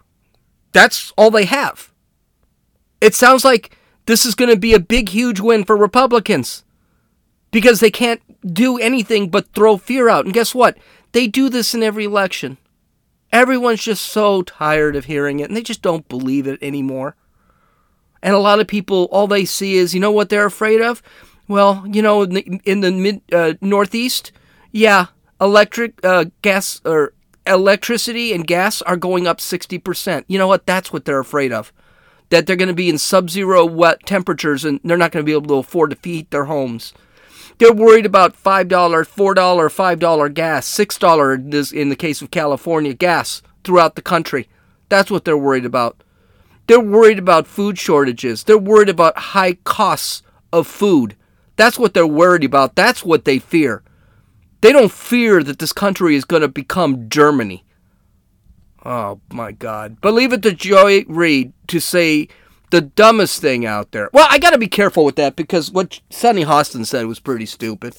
that's 0.72 1.12
all 1.18 1.32
they 1.32 1.46
have. 1.46 1.92
It 3.02 3.16
sounds 3.16 3.44
like 3.44 3.76
this 4.06 4.26
is 4.26 4.36
going 4.36 4.52
to 4.52 4.60
be 4.60 4.74
a 4.74 4.80
big, 4.80 5.10
huge 5.10 5.40
win 5.40 5.64
for 5.64 5.76
Republicans 5.76 6.64
because 7.52 7.80
they 7.80 7.92
can't 7.92 8.22
do 8.54 8.78
anything 8.78 9.30
but 9.30 9.52
throw 9.54 9.78
fear 9.78 10.10
out. 10.10 10.26
And 10.26 10.34
guess 10.34 10.54
what? 10.54 10.78
They 11.12 11.28
do 11.28 11.50
this 11.50 11.74
in 11.74 11.84
every 11.84 12.06
election. 12.06 12.58
Everyone's 13.32 13.84
just 13.84 14.04
so 14.04 14.42
tired 14.42 14.96
of 14.96 15.06
hearing 15.06 15.39
it 15.39 15.50
and 15.50 15.56
they 15.56 15.62
just 15.62 15.82
don't 15.82 16.08
believe 16.08 16.48
it 16.48 16.62
anymore. 16.62 17.16
And 18.22 18.34
a 18.34 18.39
lot 18.39 18.60
of 18.60 18.68
people, 18.68 19.08
all 19.12 19.28
they 19.28 19.46
see 19.46 19.75
is, 19.75 19.94
you 19.94 20.00
know 20.00 20.12
what 20.12 20.30
they're 20.30 20.46
afraid 20.46 20.82
of? 20.82 21.01
Well, 21.48 21.86
you 21.89 22.01
know, 22.01 22.24
in 22.24 22.34
the, 22.34 22.62
in 22.66 22.82
the 22.82 22.92
mid 22.92 23.22
uh, 23.32 23.54
Northeast, 23.62 24.32
yeah, 24.72 25.08
electric, 25.39 26.04
uh, 26.04 26.25
gas, 26.42 26.82
or 26.86 27.13
electricity 27.46 28.34
and 28.34 28.46
gas 28.46 28.82
are 28.84 28.98
going 28.98 29.25
up 29.25 29.39
60%. 29.39 30.25
You 30.28 30.38
know 30.38 30.48
what? 30.48 30.66
That's 30.66 30.94
what 30.94 31.06
they're 31.06 31.20
afraid 31.20 31.51
of. 31.51 31.74
That 32.30 32.46
they're 32.46 32.56
going 32.56 32.68
to 32.68 32.74
be 32.75 32.89
in 32.89 32.98
sub 32.98 33.30
zero 33.30 33.66
wet 33.66 34.06
temperatures 34.06 34.63
and 34.63 34.80
they're 34.84 34.98
not 34.98 35.12
going 35.12 35.24
to 35.24 35.30
be 35.30 35.34
able 35.34 35.48
to 35.48 35.56
afford 35.56 35.92
to 35.92 35.98
heat 36.08 36.30
their 36.30 36.46
homes. 36.46 36.94
They're 37.60 37.74
worried 37.74 38.06
about 38.06 38.42
$5, 38.42 38.68
$4, 38.68 39.06
$5 39.36 40.34
gas, 40.34 40.78
$6 40.78 41.74
in 41.74 41.89
the 41.89 41.96
case 41.96 42.22
of 42.22 42.32
California 42.32 42.94
gas 42.94 43.42
throughout 43.63 43.96
the 43.96 44.01
country. 44.01 44.48
That's 44.88 45.12
what 45.12 45.25
they're 45.25 45.38
worried 45.38 45.66
about. 45.66 46.01
They're 46.68 46.80
worried 46.80 47.20
about 47.20 47.48
food 47.48 47.78
shortages. 47.78 48.44
They're 48.46 48.58
worried 48.58 48.89
about 48.89 49.18
high 49.18 49.54
costs 49.66 50.24
of 50.54 50.68
food. 50.68 51.16
That's 51.58 51.78
what 51.78 51.94
they're 51.94 52.08
worried 52.08 52.46
about. 52.46 52.75
That's 52.75 53.04
what 53.04 53.25
they 53.25 53.39
fear. 53.39 53.84
They 54.62 54.72
don't 54.72 54.92
fear 54.92 55.44
that 55.44 55.60
this 55.60 55.74
country 55.74 56.16
is 56.16 56.25
going 56.25 56.42
to 56.42 56.48
become 56.48 57.10
Germany. 57.10 57.66
Oh 58.86 59.20
my 59.34 59.51
God. 59.51 59.98
But 60.00 60.13
leave 60.13 60.32
it 60.32 60.42
to 60.44 60.54
Joy 60.54 61.04
Reid 61.08 61.51
to 61.68 61.82
say 61.82 62.30
the 62.70 62.82
dumbest 62.82 63.42
thing 63.42 63.66
out 63.66 63.92
there. 63.92 64.10
Well, 64.14 64.28
I 64.30 64.40
got 64.40 64.52
to 64.52 64.58
be 64.58 64.68
careful 64.68 65.06
with 65.06 65.16
that 65.16 65.36
because 65.36 65.72
what 65.72 66.00
Sunny 66.10 66.44
Hostin 66.44 66.86
said 66.86 67.06
was 67.06 67.20
pretty 67.20 67.46
stupid. 67.46 67.96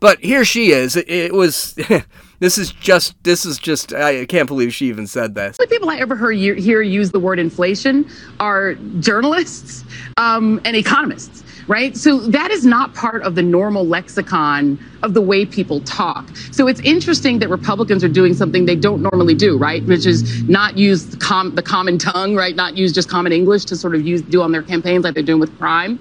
But 0.00 0.18
here 0.20 0.46
she 0.46 0.72
is. 0.72 0.96
It, 0.96 1.08
it 1.08 1.34
was. 1.34 1.78
this 2.38 2.56
is 2.56 2.72
just. 2.72 3.22
This 3.22 3.44
is 3.44 3.58
just. 3.58 3.92
I 3.92 4.24
can't 4.24 4.48
believe 4.48 4.72
she 4.74 4.86
even 4.86 5.06
said 5.06 5.34
this. 5.34 5.58
The 5.58 5.66
people 5.66 5.90
I 5.90 5.96
ever 5.96 6.16
heard 6.16 6.36
hear 6.36 6.80
use 6.80 7.10
the 7.10 7.20
word 7.20 7.38
inflation 7.38 8.08
are 8.40 8.74
journalists 9.00 9.84
um, 10.16 10.60
and 10.64 10.74
economists 10.74 11.44
right? 11.70 11.96
So 11.96 12.18
that 12.26 12.50
is 12.50 12.66
not 12.66 12.94
part 12.94 13.22
of 13.22 13.36
the 13.36 13.42
normal 13.42 13.86
lexicon 13.86 14.76
of 15.04 15.14
the 15.14 15.20
way 15.20 15.46
people 15.46 15.80
talk. 15.82 16.28
So 16.50 16.66
it's 16.66 16.80
interesting 16.80 17.38
that 17.38 17.48
Republicans 17.48 18.02
are 18.02 18.08
doing 18.08 18.34
something 18.34 18.66
they 18.66 18.74
don't 18.74 19.02
normally 19.02 19.36
do, 19.36 19.56
right? 19.56 19.86
Which 19.86 20.04
is 20.04 20.42
not 20.48 20.76
use 20.76 21.06
the, 21.06 21.16
com- 21.16 21.54
the 21.54 21.62
common 21.62 21.96
tongue, 21.96 22.34
right? 22.34 22.56
Not 22.56 22.76
use 22.76 22.92
just 22.92 23.08
common 23.08 23.30
English 23.30 23.66
to 23.66 23.76
sort 23.76 23.94
of 23.94 24.04
use 24.04 24.20
do 24.20 24.42
on 24.42 24.50
their 24.50 24.64
campaigns 24.64 25.04
like 25.04 25.14
they're 25.14 25.22
doing 25.22 25.38
with 25.38 25.56
crime 25.58 26.00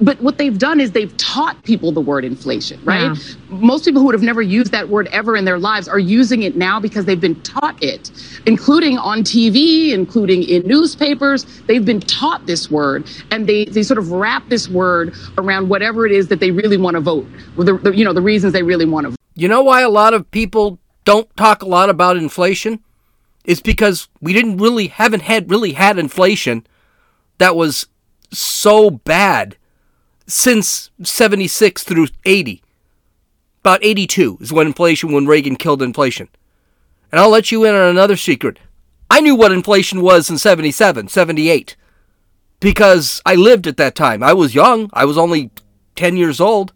but 0.00 0.20
what 0.22 0.38
they've 0.38 0.58
done 0.58 0.80
is 0.80 0.92
they've 0.92 1.14
taught 1.18 1.62
people 1.64 1.92
the 1.92 2.00
word 2.00 2.24
inflation, 2.24 2.80
right? 2.84 3.14
Yeah. 3.14 3.34
Most 3.48 3.84
people 3.84 4.00
who 4.00 4.06
would 4.06 4.14
have 4.14 4.22
never 4.22 4.40
used 4.40 4.72
that 4.72 4.88
word 4.88 5.08
ever 5.08 5.36
in 5.36 5.44
their 5.44 5.58
lives 5.58 5.88
are 5.88 5.98
using 5.98 6.42
it 6.42 6.56
now 6.56 6.80
because 6.80 7.04
they've 7.04 7.20
been 7.20 7.40
taught 7.42 7.80
it, 7.82 8.10
including 8.46 8.96
on 8.98 9.22
TV, 9.22 9.92
including 9.92 10.42
in 10.44 10.66
newspapers. 10.66 11.44
They've 11.62 11.84
been 11.84 12.00
taught 12.00 12.46
this 12.46 12.70
word, 12.70 13.08
and 13.30 13.46
they, 13.46 13.66
they 13.66 13.82
sort 13.82 13.98
of 13.98 14.10
wrap 14.10 14.48
this 14.48 14.68
word 14.68 15.14
around 15.36 15.68
whatever 15.68 16.06
it 16.06 16.12
is 16.12 16.28
that 16.28 16.40
they 16.40 16.50
really 16.50 16.78
want 16.78 16.94
to 16.94 17.00
vote, 17.00 17.26
the, 17.56 17.76
the, 17.76 17.90
you 17.94 18.04
know, 18.04 18.14
the 18.14 18.22
reasons 18.22 18.52
they 18.52 18.62
really 18.62 18.86
want 18.86 19.04
to 19.04 19.10
vote. 19.10 19.18
You 19.34 19.48
know 19.48 19.62
why 19.62 19.82
a 19.82 19.90
lot 19.90 20.14
of 20.14 20.30
people 20.30 20.78
don't 21.04 21.34
talk 21.36 21.62
a 21.62 21.66
lot 21.66 21.90
about 21.90 22.16
inflation? 22.16 22.80
It's 23.44 23.60
because 23.60 24.08
we 24.20 24.32
didn't 24.32 24.58
really, 24.58 24.88
haven't 24.88 25.22
had, 25.22 25.50
really 25.50 25.72
had 25.72 25.98
inflation 25.98 26.66
that 27.38 27.56
was 27.56 27.86
so 28.32 28.90
bad 28.90 29.56
since 30.30 30.90
76 31.02 31.82
through 31.84 32.08
80. 32.24 32.62
About 33.60 33.84
82 33.84 34.38
is 34.40 34.52
when 34.52 34.68
inflation, 34.68 35.12
when 35.12 35.26
Reagan 35.26 35.56
killed 35.56 35.82
inflation. 35.82 36.28
And 37.12 37.20
I'll 37.20 37.30
let 37.30 37.50
you 37.50 37.64
in 37.64 37.74
on 37.74 37.88
another 37.88 38.16
secret. 38.16 38.58
I 39.10 39.20
knew 39.20 39.34
what 39.34 39.52
inflation 39.52 40.00
was 40.00 40.30
in 40.30 40.38
77, 40.38 41.08
78. 41.08 41.76
Because 42.60 43.20
I 43.26 43.34
lived 43.34 43.66
at 43.66 43.76
that 43.78 43.94
time. 43.94 44.22
I 44.22 44.32
was 44.32 44.54
young. 44.54 44.88
I 44.92 45.04
was 45.04 45.18
only 45.18 45.50
10 45.96 46.16
years 46.16 46.40
old. 46.40 46.72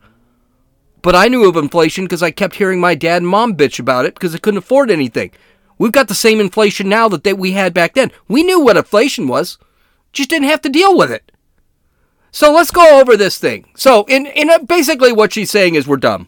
But 1.00 1.14
I 1.14 1.28
knew 1.28 1.48
of 1.48 1.56
inflation 1.56 2.04
because 2.04 2.22
I 2.22 2.30
kept 2.30 2.56
hearing 2.56 2.80
my 2.80 2.94
dad 2.94 3.18
and 3.18 3.28
mom 3.28 3.56
bitch 3.56 3.78
about 3.78 4.06
it 4.06 4.14
because 4.14 4.34
I 4.34 4.38
couldn't 4.38 4.58
afford 4.58 4.90
anything. 4.90 5.30
We've 5.78 5.92
got 5.92 6.08
the 6.08 6.14
same 6.14 6.40
inflation 6.40 6.88
now 6.88 7.08
that 7.08 7.24
they, 7.24 7.32
we 7.32 7.52
had 7.52 7.74
back 7.74 7.94
then. 7.94 8.10
We 8.26 8.42
knew 8.42 8.60
what 8.60 8.76
inflation 8.76 9.28
was, 9.28 9.58
just 10.12 10.30
didn't 10.30 10.48
have 10.48 10.62
to 10.62 10.68
deal 10.68 10.96
with 10.96 11.10
it. 11.10 11.30
So 12.34 12.52
let's 12.52 12.72
go 12.72 13.00
over 13.00 13.16
this 13.16 13.38
thing. 13.38 13.70
So 13.76 14.02
in 14.08 14.26
in 14.26 14.50
a, 14.50 14.58
basically 14.58 15.12
what 15.12 15.32
she's 15.32 15.52
saying 15.52 15.76
is 15.76 15.86
we're 15.86 15.98
dumb. 15.98 16.26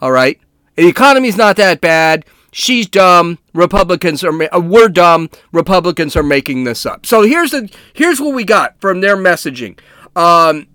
All 0.00 0.12
right, 0.12 0.40
the 0.76 0.86
economy's 0.86 1.36
not 1.36 1.56
that 1.56 1.80
bad. 1.80 2.24
She's 2.52 2.86
dumb. 2.86 3.38
Republicans 3.52 4.22
are 4.22 4.54
uh, 4.54 4.60
we're 4.60 4.88
dumb. 4.88 5.28
Republicans 5.50 6.14
are 6.14 6.22
making 6.22 6.62
this 6.62 6.86
up. 6.86 7.04
So 7.04 7.22
here's 7.22 7.50
the 7.50 7.68
here's 7.94 8.20
what 8.20 8.32
we 8.32 8.44
got 8.44 8.80
from 8.80 9.00
their 9.00 9.16
messaging. 9.16 9.80
Um, 10.14 10.68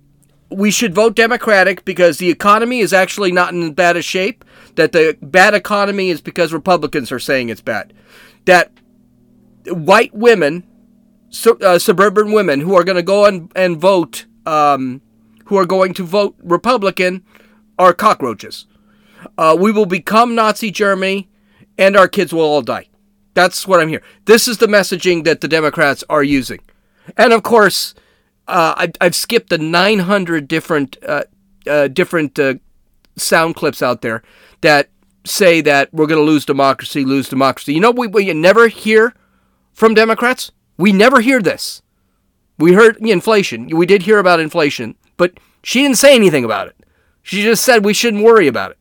we 0.50 0.72
should 0.72 0.94
vote 0.94 1.16
Democratic 1.16 1.86
because 1.86 2.18
the 2.18 2.30
economy 2.30 2.80
is 2.80 2.92
actually 2.92 3.32
not 3.32 3.54
in 3.54 3.74
bad 3.74 3.96
a 3.96 4.02
shape. 4.02 4.44
That 4.76 4.92
the 4.92 5.18
bad 5.22 5.54
economy 5.54 6.10
is 6.10 6.20
because 6.20 6.52
Republicans 6.52 7.14
are 7.14 7.20
saying 7.20 7.48
it's 7.48 7.62
bad. 7.62 7.94
That 8.44 8.74
white 9.68 10.14
women, 10.14 10.68
su- 11.30 11.60
uh, 11.62 11.80
suburban 11.80 12.34
women 12.34 12.60
who 12.60 12.76
are 12.76 12.84
going 12.84 12.98
to 12.98 13.04
go 13.04 13.24
and, 13.24 13.50
and 13.56 13.78
vote 13.80 14.26
um, 14.46 15.02
who 15.46 15.58
are 15.58 15.66
going 15.66 15.94
to 15.96 16.04
vote 16.04 16.36
Republican 16.44 17.24
are 17.78 17.94
cockroaches. 17.94 18.66
Uh, 19.38 19.56
we 19.60 19.72
will 19.72 19.86
become 19.86 20.36
Nazi 20.36 20.72
Germany, 20.72 21.30
and 21.78 21.96
our 21.96 22.08
kids 22.08 22.34
will 22.34 22.42
all 22.42 22.62
die. 22.62 22.88
That's 23.34 23.68
what 23.68 23.80
I'm 23.80 23.90
here. 23.90 24.04
This 24.26 24.48
is 24.48 24.60
the 24.60 24.68
messaging 24.68 25.24
that 25.24 25.42
the 25.42 25.48
Democrats 25.48 26.04
are 26.10 26.24
using, 26.24 26.60
and 27.18 27.34
of 27.34 27.44
course, 27.44 27.96
uh, 28.48 28.76
I, 28.78 28.92
I've 29.02 29.16
skipped 29.16 29.50
the 29.50 29.58
900 29.58 30.48
different 30.48 30.98
uh, 31.08 31.24
uh, 31.66 31.88
different 31.88 32.38
uh, 32.38 32.56
sound 33.16 33.56
clips 33.56 33.82
out 33.82 34.02
there 34.02 34.24
that 34.62 34.90
say 35.26 35.62
that 35.62 35.94
we're 35.94 36.08
going 36.08 36.20
to 36.20 36.32
lose 36.32 36.46
democracy, 36.46 37.06
lose 37.06 37.30
democracy. 37.30 37.74
You 37.74 37.80
know, 37.80 37.92
we, 37.92 38.08
we 38.08 38.32
never 38.34 38.68
hear 38.68 39.14
from 39.74 39.94
Democrats. 39.94 40.52
We 40.78 40.92
never 40.92 41.22
hear 41.22 41.42
this. 41.42 41.82
We 42.58 42.74
heard 42.74 42.98
inflation. 42.98 43.68
We 43.68 43.86
did 43.86 44.04
hear 44.04 44.20
about 44.20 44.40
inflation, 44.40 44.96
but 45.18 45.40
she 45.64 45.82
didn't 45.82 45.98
say 45.98 46.16
anything 46.16 46.44
about 46.44 46.68
it. 46.68 46.76
She 47.22 47.42
just 47.42 47.64
said 47.64 47.84
we 47.84 47.94
shouldn't 47.94 48.24
worry 48.24 48.48
about 48.48 48.72
it. 48.72 48.78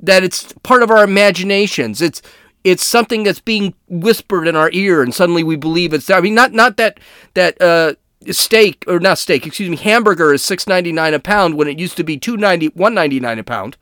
That 0.00 0.22
it's 0.22 0.52
part 0.62 0.82
of 0.82 0.90
our 0.90 1.02
imaginations. 1.02 2.00
It's 2.00 2.22
it's 2.62 2.84
something 2.84 3.22
that's 3.22 3.40
being 3.40 3.74
whispered 3.88 4.46
in 4.46 4.54
our 4.54 4.70
ear, 4.72 5.02
and 5.02 5.14
suddenly 5.14 5.42
we 5.42 5.56
believe 5.56 5.92
it's. 5.92 6.10
I 6.10 6.20
mean, 6.20 6.34
not 6.34 6.52
not 6.52 6.76
that 6.76 7.00
that 7.34 7.60
uh, 7.60 7.94
steak 8.30 8.84
or 8.86 9.00
not 9.00 9.18
steak. 9.18 9.46
Excuse 9.46 9.70
me, 9.70 9.76
hamburger 9.76 10.32
is 10.32 10.42
six 10.42 10.66
ninety 10.66 10.92
nine 10.92 11.14
a 11.14 11.18
pound 11.18 11.54
when 11.54 11.68
it 11.68 11.78
used 11.78 11.96
to 11.96 12.04
be 12.04 12.16
two 12.16 12.36
ninety 12.36 12.68
one 12.68 12.94
ninety 12.94 13.18
nine 13.18 13.38
a 13.38 13.44
pound. 13.44 13.76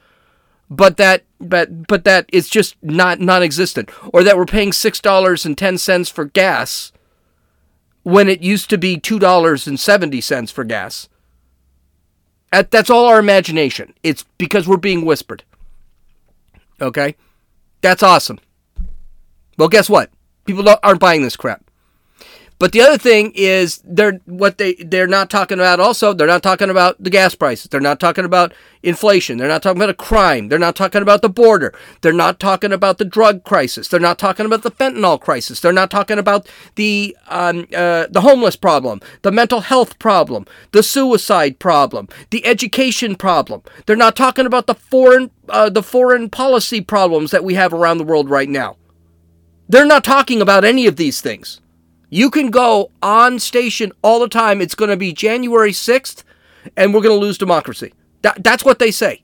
But 0.70 0.96
that 0.96 1.24
but 1.38 1.86
but 1.86 2.04
that 2.04 2.26
it's 2.32 2.48
just 2.48 2.76
not 2.82 3.20
non-existent, 3.20 3.90
or 4.12 4.22
that 4.22 4.36
we're 4.36 4.46
paying 4.46 4.72
six 4.72 5.00
dollars 5.00 5.44
and 5.44 5.58
ten 5.58 5.76
cents 5.76 6.08
for 6.08 6.24
gas 6.24 6.92
when 8.06 8.28
it 8.28 8.40
used 8.40 8.70
to 8.70 8.78
be 8.78 8.96
$2.70 8.96 10.52
for 10.52 10.62
gas. 10.62 11.08
That's 12.52 12.88
all 12.88 13.06
our 13.06 13.18
imagination. 13.18 13.94
It's 14.04 14.24
because 14.38 14.68
we're 14.68 14.76
being 14.76 15.04
whispered. 15.04 15.42
Okay? 16.80 17.16
That's 17.80 18.04
awesome. 18.04 18.38
Well, 19.58 19.68
guess 19.68 19.90
what? 19.90 20.12
People 20.44 20.72
aren't 20.84 21.00
buying 21.00 21.22
this 21.22 21.34
crap. 21.34 21.65
But 22.58 22.72
the 22.72 22.80
other 22.80 22.96
thing 22.96 23.32
is 23.34 23.82
they're 23.84 24.14
what 24.24 24.56
they 24.56 24.74
they're 24.74 25.06
not 25.06 25.28
talking 25.28 25.58
about 25.58 25.78
also 25.78 26.14
they're 26.14 26.26
not 26.26 26.42
talking 26.42 26.70
about 26.70 27.02
the 27.02 27.10
gas 27.10 27.34
prices. 27.34 27.68
They're 27.68 27.80
not 27.80 28.00
talking 28.00 28.24
about 28.24 28.54
inflation. 28.82 29.36
They're 29.36 29.48
not 29.48 29.62
talking 29.62 29.76
about 29.76 29.90
a 29.90 29.94
crime. 29.94 30.48
They're 30.48 30.58
not 30.58 30.74
talking 30.74 31.02
about 31.02 31.20
the 31.20 31.28
border. 31.28 31.74
They're 32.00 32.14
not 32.14 32.40
talking 32.40 32.72
about 32.72 32.96
the 32.96 33.04
drug 33.04 33.44
crisis. 33.44 33.88
They're 33.88 34.00
not 34.00 34.18
talking 34.18 34.46
about 34.46 34.62
the 34.62 34.70
fentanyl 34.70 35.20
crisis. 35.20 35.60
They're 35.60 35.72
not 35.72 35.90
talking 35.90 36.18
about 36.18 36.48
the 36.76 37.14
um, 37.28 37.66
uh, 37.76 38.06
the 38.10 38.22
homeless 38.22 38.56
problem, 38.56 39.02
the 39.20 39.32
mental 39.32 39.60
health 39.60 39.98
problem, 39.98 40.46
the 40.72 40.82
suicide 40.82 41.58
problem, 41.58 42.08
the 42.30 42.46
education 42.46 43.16
problem. 43.16 43.62
They're 43.84 43.96
not 43.96 44.16
talking 44.16 44.46
about 44.46 44.66
the 44.66 44.74
foreign 44.74 45.30
uh, 45.50 45.68
the 45.68 45.82
foreign 45.82 46.30
policy 46.30 46.80
problems 46.80 47.32
that 47.32 47.44
we 47.44 47.52
have 47.54 47.74
around 47.74 47.98
the 47.98 48.04
world 48.04 48.30
right 48.30 48.48
now. 48.48 48.76
They're 49.68 49.84
not 49.84 50.04
talking 50.04 50.40
about 50.40 50.64
any 50.64 50.86
of 50.86 50.96
these 50.96 51.20
things. 51.20 51.60
You 52.08 52.30
can 52.30 52.50
go 52.50 52.90
on 53.02 53.38
station 53.38 53.92
all 54.02 54.20
the 54.20 54.28
time. 54.28 54.60
It's 54.60 54.74
going 54.74 54.90
to 54.90 54.96
be 54.96 55.12
January 55.12 55.72
6th, 55.72 56.22
and 56.76 56.94
we're 56.94 57.02
going 57.02 57.18
to 57.18 57.20
lose 57.20 57.38
democracy. 57.38 57.92
That, 58.22 58.42
that's 58.42 58.64
what 58.64 58.78
they 58.78 58.90
say. 58.90 59.22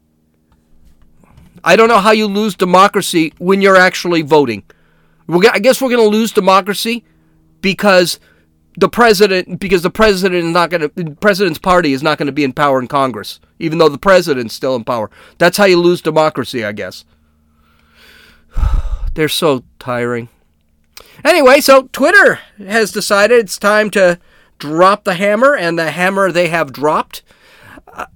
I 1.65 1.77
don't 1.77 1.89
know 1.89 1.99
how 1.99 2.11
you 2.11 2.27
lose 2.27 2.57
democracy 2.57 3.33
when 3.39 3.63
you're 3.63 3.77
actually 3.77 4.23
voting. 4.23 4.65
We're, 5.29 5.49
I 5.51 5.61
guess 5.61 5.81
we're 5.81 5.91
going 5.91 6.03
to 6.03 6.17
lose 6.17 6.33
democracy 6.33 7.05
because 7.61 8.19
the 8.79 8.89
president 8.89 9.61
because 9.61 9.83
the 9.83 9.91
president 9.91 10.45
is 10.45 10.53
not 10.53 10.71
going 10.71 10.81
to 10.81 10.91
the 10.95 11.15
president's 11.17 11.59
party 11.59 11.93
is 11.93 12.03
not 12.03 12.19
going 12.19 12.27
to 12.27 12.33
be 12.33 12.43
in 12.43 12.53
power 12.53 12.81
in 12.81 12.89
Congress, 12.89 13.39
even 13.59 13.79
though 13.79 13.89
the 13.89 13.99
president's 13.99 14.55
still 14.55 14.75
in 14.75 14.83
power. 14.83 15.11
That's 15.39 15.57
how 15.57 15.67
you 15.67 15.79
lose 15.79 16.01
democracy, 16.01 16.65
I 16.65 16.73
guess. 16.73 17.05
They're 19.15 19.29
so 19.29 19.63
tiring. 19.79 20.29
Anyway, 21.25 21.61
so 21.61 21.89
Twitter 21.93 22.41
has 22.59 22.93
decided 22.93 23.41
it's 23.41 23.59
time 23.59 23.91
to 23.91 24.19
drop 24.59 25.05
the 25.05 25.15
hammer, 25.15 25.55
and 25.55 25.79
the 25.79 25.91
hammer 25.91 26.31
they 26.31 26.49
have 26.49 26.73
dropped. 26.73 27.23
Uh, 27.93 28.07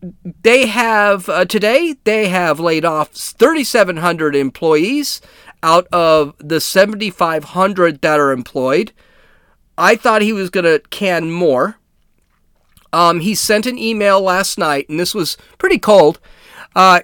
they 0.42 0.66
have 0.66 1.28
uh, 1.28 1.44
today 1.44 1.96
they 2.04 2.28
have 2.28 2.58
laid 2.58 2.84
off 2.84 3.12
3,700 3.12 4.34
employees 4.34 5.20
out 5.62 5.86
of 5.92 6.34
the 6.38 6.60
7,500 6.60 8.00
that 8.00 8.20
are 8.20 8.32
employed. 8.32 8.92
I 9.76 9.96
thought 9.96 10.22
he 10.22 10.32
was 10.32 10.50
going 10.50 10.64
to 10.64 10.80
can 10.90 11.30
more. 11.30 11.78
Um, 12.92 13.20
he 13.20 13.34
sent 13.34 13.66
an 13.66 13.78
email 13.78 14.20
last 14.20 14.56
night, 14.56 14.88
and 14.88 14.98
this 14.98 15.14
was 15.14 15.36
pretty 15.58 15.78
cold. 15.78 16.18
Uh, 16.74 17.00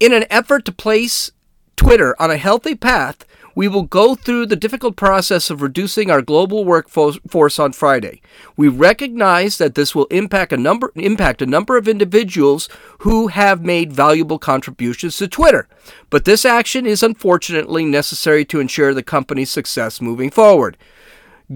in 0.00 0.12
an 0.12 0.24
effort 0.30 0.64
to 0.64 0.72
place 0.72 1.30
Twitter 1.76 2.20
on 2.20 2.30
a 2.30 2.36
healthy 2.36 2.74
path, 2.74 3.24
we 3.54 3.68
will 3.68 3.82
go 3.82 4.14
through 4.14 4.46
the 4.46 4.56
difficult 4.56 4.96
process 4.96 5.50
of 5.50 5.62
reducing 5.62 6.10
our 6.10 6.22
global 6.22 6.64
workforce 6.64 7.58
on 7.58 7.72
Friday. 7.72 8.20
We 8.56 8.68
recognize 8.68 9.58
that 9.58 9.74
this 9.74 9.94
will 9.94 10.06
impact 10.06 10.52
a 10.52 10.56
number 10.56 10.92
impact 10.94 11.42
a 11.42 11.46
number 11.46 11.76
of 11.76 11.88
individuals 11.88 12.68
who 12.98 13.28
have 13.28 13.64
made 13.64 13.92
valuable 13.92 14.38
contributions 14.38 15.16
to 15.16 15.28
Twitter. 15.28 15.68
But 16.10 16.24
this 16.24 16.44
action 16.44 16.86
is 16.86 17.02
unfortunately 17.02 17.84
necessary 17.84 18.44
to 18.46 18.60
ensure 18.60 18.94
the 18.94 19.02
company's 19.02 19.50
success 19.50 20.00
moving 20.00 20.30
forward. 20.30 20.76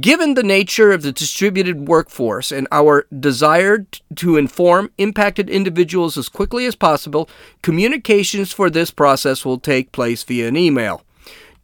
Given 0.01 0.35
the 0.35 0.43
nature 0.43 0.91
of 0.91 1.03
the 1.03 1.13
distributed 1.13 1.87
workforce 1.87 2.51
and 2.51 2.67
our 2.73 3.07
desire 3.17 3.87
to 4.17 4.37
inform 4.37 4.91
impacted 4.99 5.49
individuals 5.49 6.19
as 6.19 6.29
quickly 6.29 6.67
as 6.67 6.75
possible, 6.75 7.29
communications 7.63 8.51
for 8.51 8.69
this 8.69 8.91
process 8.91 9.45
will 9.45 9.61
take 9.61 9.93
place 9.93 10.25
via 10.25 10.49
an 10.49 10.57
email 10.57 11.05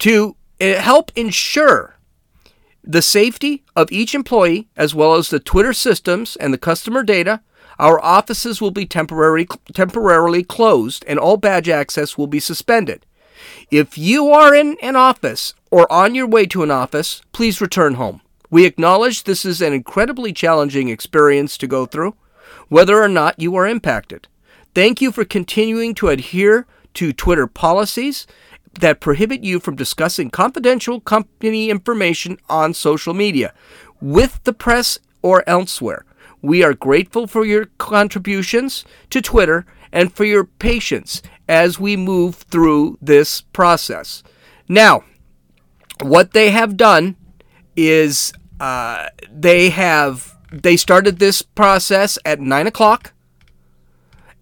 to 0.00 0.36
eh, 0.58 0.80
help 0.80 1.12
ensure 1.14 1.96
the 2.82 3.02
safety 3.02 3.62
of 3.76 3.92
each 3.92 4.14
employee 4.14 4.68
as 4.76 4.94
well 4.94 5.14
as 5.14 5.28
the 5.28 5.40
Twitter 5.40 5.72
systems 5.72 6.36
and 6.36 6.52
the 6.52 6.58
customer 6.58 7.02
data. 7.02 7.40
Our 7.78 8.02
offices 8.02 8.60
will 8.60 8.70
be 8.70 8.86
temporarily 8.86 9.48
temporarily 9.72 10.42
closed 10.42 11.04
and 11.06 11.18
all 11.18 11.36
badge 11.36 11.68
access 11.68 12.18
will 12.18 12.26
be 12.26 12.40
suspended. 12.40 13.06
If 13.70 13.96
you 13.96 14.28
are 14.28 14.54
in 14.54 14.76
an 14.82 14.96
office 14.96 15.54
or 15.70 15.90
on 15.90 16.14
your 16.14 16.26
way 16.26 16.46
to 16.46 16.62
an 16.62 16.70
office, 16.70 17.22
please 17.32 17.60
return 17.60 17.94
home. 17.94 18.20
We 18.50 18.66
acknowledge 18.66 19.24
this 19.24 19.44
is 19.44 19.62
an 19.62 19.72
incredibly 19.72 20.32
challenging 20.32 20.88
experience 20.88 21.56
to 21.58 21.66
go 21.66 21.86
through, 21.86 22.16
whether 22.68 23.00
or 23.00 23.08
not 23.08 23.40
you 23.40 23.54
are 23.56 23.66
impacted. 23.66 24.28
Thank 24.74 25.00
you 25.00 25.12
for 25.12 25.24
continuing 25.24 25.94
to 25.96 26.08
adhere 26.08 26.66
to 26.94 27.12
Twitter 27.12 27.46
policies 27.46 28.26
that 28.80 29.00
prohibit 29.00 29.42
you 29.44 29.60
from 29.60 29.76
discussing 29.76 30.30
confidential 30.30 31.00
company 31.00 31.70
information 31.70 32.38
on 32.48 32.74
social 32.74 33.14
media 33.14 33.52
with 34.00 34.42
the 34.44 34.52
press 34.52 34.98
or 35.22 35.42
elsewhere. 35.46 36.04
We 36.42 36.62
are 36.62 36.74
grateful 36.74 37.26
for 37.26 37.44
your 37.44 37.66
contributions 37.78 38.84
to 39.10 39.20
Twitter 39.20 39.66
and 39.92 40.12
for 40.12 40.24
your 40.24 40.44
patience 40.44 41.22
as 41.48 41.78
we 41.78 41.96
move 41.96 42.36
through 42.36 42.96
this 43.02 43.40
process. 43.40 44.22
Now, 44.68 45.04
what 46.00 46.32
they 46.32 46.50
have 46.50 46.76
done 46.76 47.16
is 47.76 48.32
uh, 48.58 49.08
they 49.30 49.70
have 49.70 50.36
they 50.52 50.76
started 50.76 51.18
this 51.18 51.42
process 51.42 52.18
at 52.24 52.40
nine 52.40 52.66
o'clock, 52.66 53.12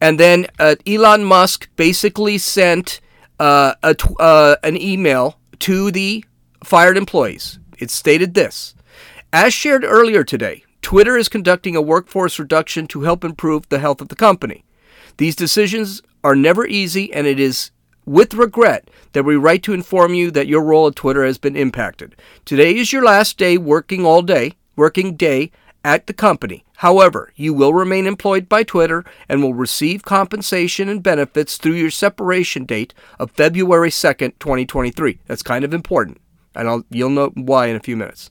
and 0.00 0.18
then 0.18 0.46
uh, 0.58 0.76
Elon 0.86 1.24
Musk 1.24 1.68
basically 1.76 2.38
sent 2.38 3.00
uh, 3.38 3.74
a, 3.82 3.96
uh, 4.20 4.56
an 4.62 4.80
email 4.80 5.38
to 5.60 5.90
the 5.90 6.24
fired 6.62 6.96
employees. 6.96 7.58
It 7.78 7.90
stated 7.90 8.34
this 8.34 8.74
As 9.32 9.54
shared 9.54 9.84
earlier 9.84 10.24
today, 10.24 10.64
Twitter 10.82 11.16
is 11.16 11.28
conducting 11.28 11.76
a 11.76 11.82
workforce 11.82 12.38
reduction 12.38 12.86
to 12.88 13.02
help 13.02 13.24
improve 13.24 13.68
the 13.68 13.78
health 13.78 14.00
of 14.00 14.08
the 14.08 14.16
company. 14.16 14.64
These 15.18 15.36
decisions 15.36 16.02
are 16.24 16.36
never 16.36 16.66
easy, 16.66 17.12
and 17.12 17.26
it 17.26 17.40
is 17.40 17.70
with 18.04 18.34
regret 18.34 18.88
that 19.12 19.24
we 19.24 19.36
write 19.36 19.62
to 19.64 19.74
inform 19.74 20.14
you 20.14 20.30
that 20.30 20.46
your 20.46 20.62
role 20.62 20.86
at 20.86 20.96
Twitter 20.96 21.24
has 21.24 21.38
been 21.38 21.56
impacted. 21.56 22.16
Today 22.44 22.74
is 22.74 22.92
your 22.92 23.04
last 23.04 23.36
day 23.36 23.58
working 23.58 24.06
all 24.06 24.22
day, 24.22 24.52
working 24.76 25.14
day 25.14 25.50
at 25.84 26.06
the 26.06 26.12
company. 26.12 26.64
However, 26.76 27.32
you 27.34 27.52
will 27.54 27.74
remain 27.74 28.06
employed 28.06 28.48
by 28.48 28.62
Twitter 28.62 29.04
and 29.28 29.42
will 29.42 29.54
receive 29.54 30.02
compensation 30.04 30.88
and 30.88 31.02
benefits 31.02 31.56
through 31.56 31.72
your 31.72 31.90
separation 31.90 32.64
date 32.64 32.94
of 33.18 33.30
February 33.32 33.90
2nd, 33.90 34.32
2023. 34.38 35.18
That's 35.26 35.42
kind 35.42 35.64
of 35.64 35.74
important, 35.74 36.20
and 36.54 36.68
I'll, 36.68 36.84
you'll 36.90 37.10
know 37.10 37.32
why 37.34 37.66
in 37.66 37.76
a 37.76 37.80
few 37.80 37.96
minutes. 37.96 38.30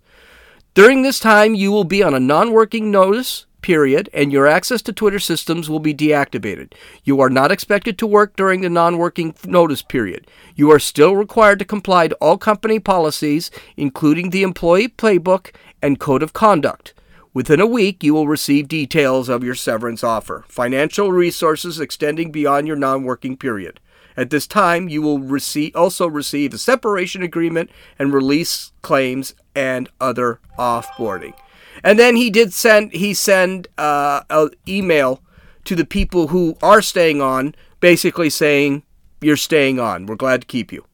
During 0.74 1.02
this 1.02 1.20
time, 1.20 1.56
you 1.56 1.72
will 1.72 1.84
be 1.84 2.04
on 2.04 2.14
a 2.14 2.20
non 2.20 2.52
working 2.52 2.92
notice 2.92 3.48
period, 3.62 4.10
and 4.14 4.32
your 4.32 4.48
access 4.48 4.82
to 4.84 4.94
Twitter 4.94 5.20
systems 5.20 5.70
will 5.70 5.80
be 5.80 5.94
deactivated. 5.94 6.72
You 7.04 7.20
are 7.20 7.30
not 7.30 7.52
expected 7.52 7.98
to 7.98 8.08
work 8.08 8.36
during 8.36 8.62
the 8.62 8.70
non 8.70 8.98
working 8.98 9.36
notice 9.46 9.82
period. 9.82 10.28
You 10.56 10.72
are 10.72 10.80
still 10.80 11.16
required 11.16 11.60
to 11.60 11.66
comply 11.66 12.08
to 12.08 12.16
all 12.16 12.38
company 12.38 12.80
policies, 12.80 13.52
including 13.76 14.30
the 14.30 14.44
employee 14.44 14.88
playbook 14.88 15.52
and 15.82 16.00
code 16.00 16.24
of 16.24 16.34
conduct. 16.34 16.94
Within 17.38 17.60
a 17.60 17.68
week, 17.68 18.04
you 18.04 18.16
will 18.16 18.28
receive 18.28 18.68
details 18.68 19.30
of 19.30 19.44
your 19.44 19.54
severance 19.54 20.04
offer, 20.04 20.44
financial 20.48 21.12
resources 21.12 21.80
extending 21.80 22.32
beyond 22.32 22.66
your 22.66 22.76
non 22.76 23.04
working 23.04 23.38
period. 23.38 23.80
At 24.18 24.32
this 24.32 24.48
time, 24.48 24.90
you 24.90 25.04
will 25.04 25.20
receive, 25.20 25.76
also 25.76 26.08
receive 26.08 26.52
a 26.56 26.58
separation 26.58 27.22
agreement 27.22 27.70
and 28.00 28.12
release 28.12 28.72
claims 28.82 29.36
and 29.56 29.88
other 30.02 30.40
offboarding. 30.58 31.36
And 31.84 32.00
then 32.00 32.16
he 32.16 32.32
did 32.32 32.54
send 32.54 32.94
he 32.94 33.14
send 33.14 33.68
uh, 33.78 34.22
an 34.32 34.50
email 34.68 35.22
to 35.66 35.76
the 35.76 35.86
people 35.86 36.30
who 36.30 36.58
are 36.64 36.82
staying 36.82 37.22
on, 37.22 37.54
basically 37.80 38.32
saying 38.32 38.82
you're 39.22 39.38
staying 39.38 39.80
on. 39.80 40.08
We're 40.08 40.16
glad 40.16 40.42
to 40.42 40.48
keep 40.48 40.72
you, 40.72 40.86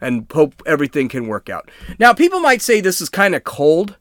and 0.00 0.26
hope 0.34 0.60
everything 0.66 1.08
can 1.08 1.28
work 1.28 1.48
out. 1.48 1.70
Now, 2.00 2.12
people 2.12 2.40
might 2.40 2.62
say 2.62 2.80
this 2.80 3.00
is 3.00 3.08
kind 3.08 3.36
of 3.36 3.44
cold 3.44 3.96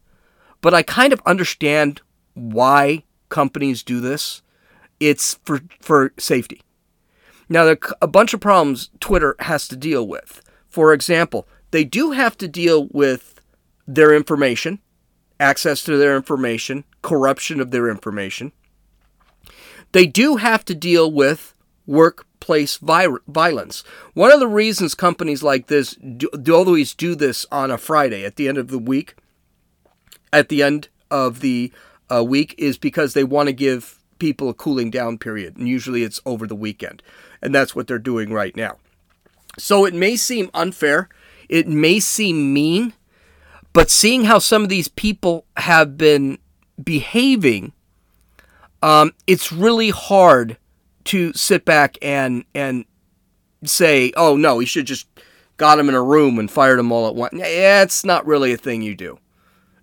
but 0.63 0.73
I 0.73 0.81
kind 0.81 1.11
of 1.11 1.21
understand 1.25 2.01
why 2.33 3.03
companies 3.27 3.83
do 3.83 3.99
this. 3.99 4.41
It's 4.99 5.35
for 5.43 5.59
for 5.81 6.13
safety. 6.17 6.61
Now, 7.49 7.65
there 7.65 7.77
are 7.83 7.95
a 8.01 8.07
bunch 8.07 8.33
of 8.33 8.39
problems 8.39 8.89
Twitter 8.99 9.35
has 9.39 9.67
to 9.67 9.75
deal 9.75 10.07
with. 10.07 10.41
For 10.69 10.93
example, 10.93 11.47
they 11.71 11.83
do 11.83 12.11
have 12.11 12.37
to 12.37 12.47
deal 12.47 12.87
with 12.87 13.41
their 13.85 14.15
information, 14.15 14.79
access 15.39 15.83
to 15.83 15.97
their 15.97 16.15
information, 16.15 16.85
corruption 17.01 17.59
of 17.59 17.71
their 17.71 17.89
information. 17.89 18.53
They 19.91 20.05
do 20.05 20.37
have 20.37 20.63
to 20.65 20.73
deal 20.73 21.11
with 21.11 21.53
workplace 21.85 22.77
violence. 22.77 23.83
One 24.13 24.31
of 24.31 24.39
the 24.39 24.47
reasons 24.47 24.95
companies 24.95 25.43
like 25.43 25.67
this 25.67 25.95
do, 25.95 26.29
always 26.53 26.95
do 26.95 27.15
this 27.15 27.45
on 27.51 27.69
a 27.69 27.77
Friday 27.77 28.23
at 28.23 28.37
the 28.37 28.47
end 28.47 28.57
of 28.57 28.69
the 28.69 28.79
week 28.79 29.15
at 30.33 30.49
the 30.49 30.61
end 30.61 30.89
of 31.09 31.39
the 31.39 31.71
uh, 32.11 32.23
week 32.23 32.55
is 32.57 32.77
because 32.77 33.13
they 33.13 33.23
want 33.23 33.47
to 33.47 33.53
give 33.53 33.99
people 34.19 34.49
a 34.49 34.53
cooling 34.53 34.89
down 34.89 35.17
period. 35.17 35.55
And 35.57 35.67
usually 35.67 36.03
it's 36.03 36.19
over 36.25 36.47
the 36.47 36.55
weekend. 36.55 37.01
And 37.41 37.53
that's 37.53 37.75
what 37.75 37.87
they're 37.87 37.99
doing 37.99 38.33
right 38.33 38.55
now. 38.55 38.77
So 39.57 39.85
it 39.85 39.93
may 39.93 40.15
seem 40.15 40.49
unfair, 40.53 41.07
it 41.47 41.67
may 41.67 41.99
seem 41.99 42.53
mean, 42.53 42.93
but 43.71 43.89
seeing 43.89 44.25
how 44.25 44.39
some 44.39 44.63
of 44.63 44.69
these 44.69 44.87
people 44.87 45.45
have 45.57 45.97
been 45.97 46.39
behaving, 46.83 47.73
um, 48.81 49.13
it's 49.27 49.51
really 49.51 49.89
hard 49.89 50.57
to 51.05 51.33
sit 51.33 51.65
back 51.65 51.97
and 52.01 52.45
and 52.55 52.85
say, 53.65 54.11
"Oh 54.15 54.35
no, 54.35 54.55
we 54.55 54.65
should 54.65 54.85
just 54.85 55.07
got 55.57 55.75
them 55.75 55.89
in 55.89 55.95
a 55.95 56.01
room 56.01 56.39
and 56.39 56.49
fired 56.49 56.79
them 56.79 56.91
all 56.91 57.07
at 57.07 57.15
once." 57.15 57.33
Yeah, 57.35 57.83
it's 57.83 58.05
not 58.05 58.25
really 58.25 58.53
a 58.53 58.57
thing 58.57 58.81
you 58.81 58.95
do. 58.95 59.19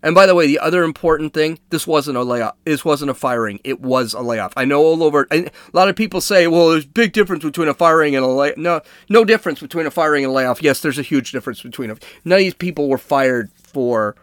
And 0.03 0.15
by 0.15 0.27
the 0.27 0.35
way, 0.35 0.47
the 0.47 0.59
other 0.59 0.83
important 0.83 1.35
thing, 1.35 1.59
this 1.69 1.87
wasn't 1.87 2.17
a 2.17 2.23
layoff. 2.23 2.57
This 2.65 2.85
wasn't 2.85 3.11
a 3.11 3.15
firing. 3.15 3.61
It 3.65 3.81
was 3.81 4.15
a 4.15 4.21
layoff. 4.21 4.53
I 4.57 4.65
know 4.65 4.81
all 4.81 5.03
over. 5.03 5.27
a 5.31 5.51
lot 5.73 5.89
of 5.89 5.97
people 5.97 6.21
say, 6.21 6.47
"Well, 6.47 6.71
there's 6.71 6.87
a 6.87 6.89
big 6.89 7.13
difference 7.13 7.45
between 7.45 7.69
a 7.69 7.75
firing 7.75 8.17
and 8.17 8.25
a 8.25 8.29
layoff." 8.29 8.57
No, 8.57 8.81
no 9.09 9.25
difference 9.25 9.61
between 9.61 9.87
a 9.87 9.91
firing 9.91 10.25
and 10.25 10.31
a 10.31 10.35
layoff. 10.35 10.63
Yes, 10.63 10.81
there's 10.81 10.99
a 10.99 11.03
huge 11.03 11.33
difference 11.33 11.63
between 11.63 11.89
them. 11.89 11.99
None 12.25 12.37
of 12.37 12.45
these 12.45 12.55
people 12.55 12.89
were 12.89 12.99
fired 12.99 13.51
for 13.55 14.17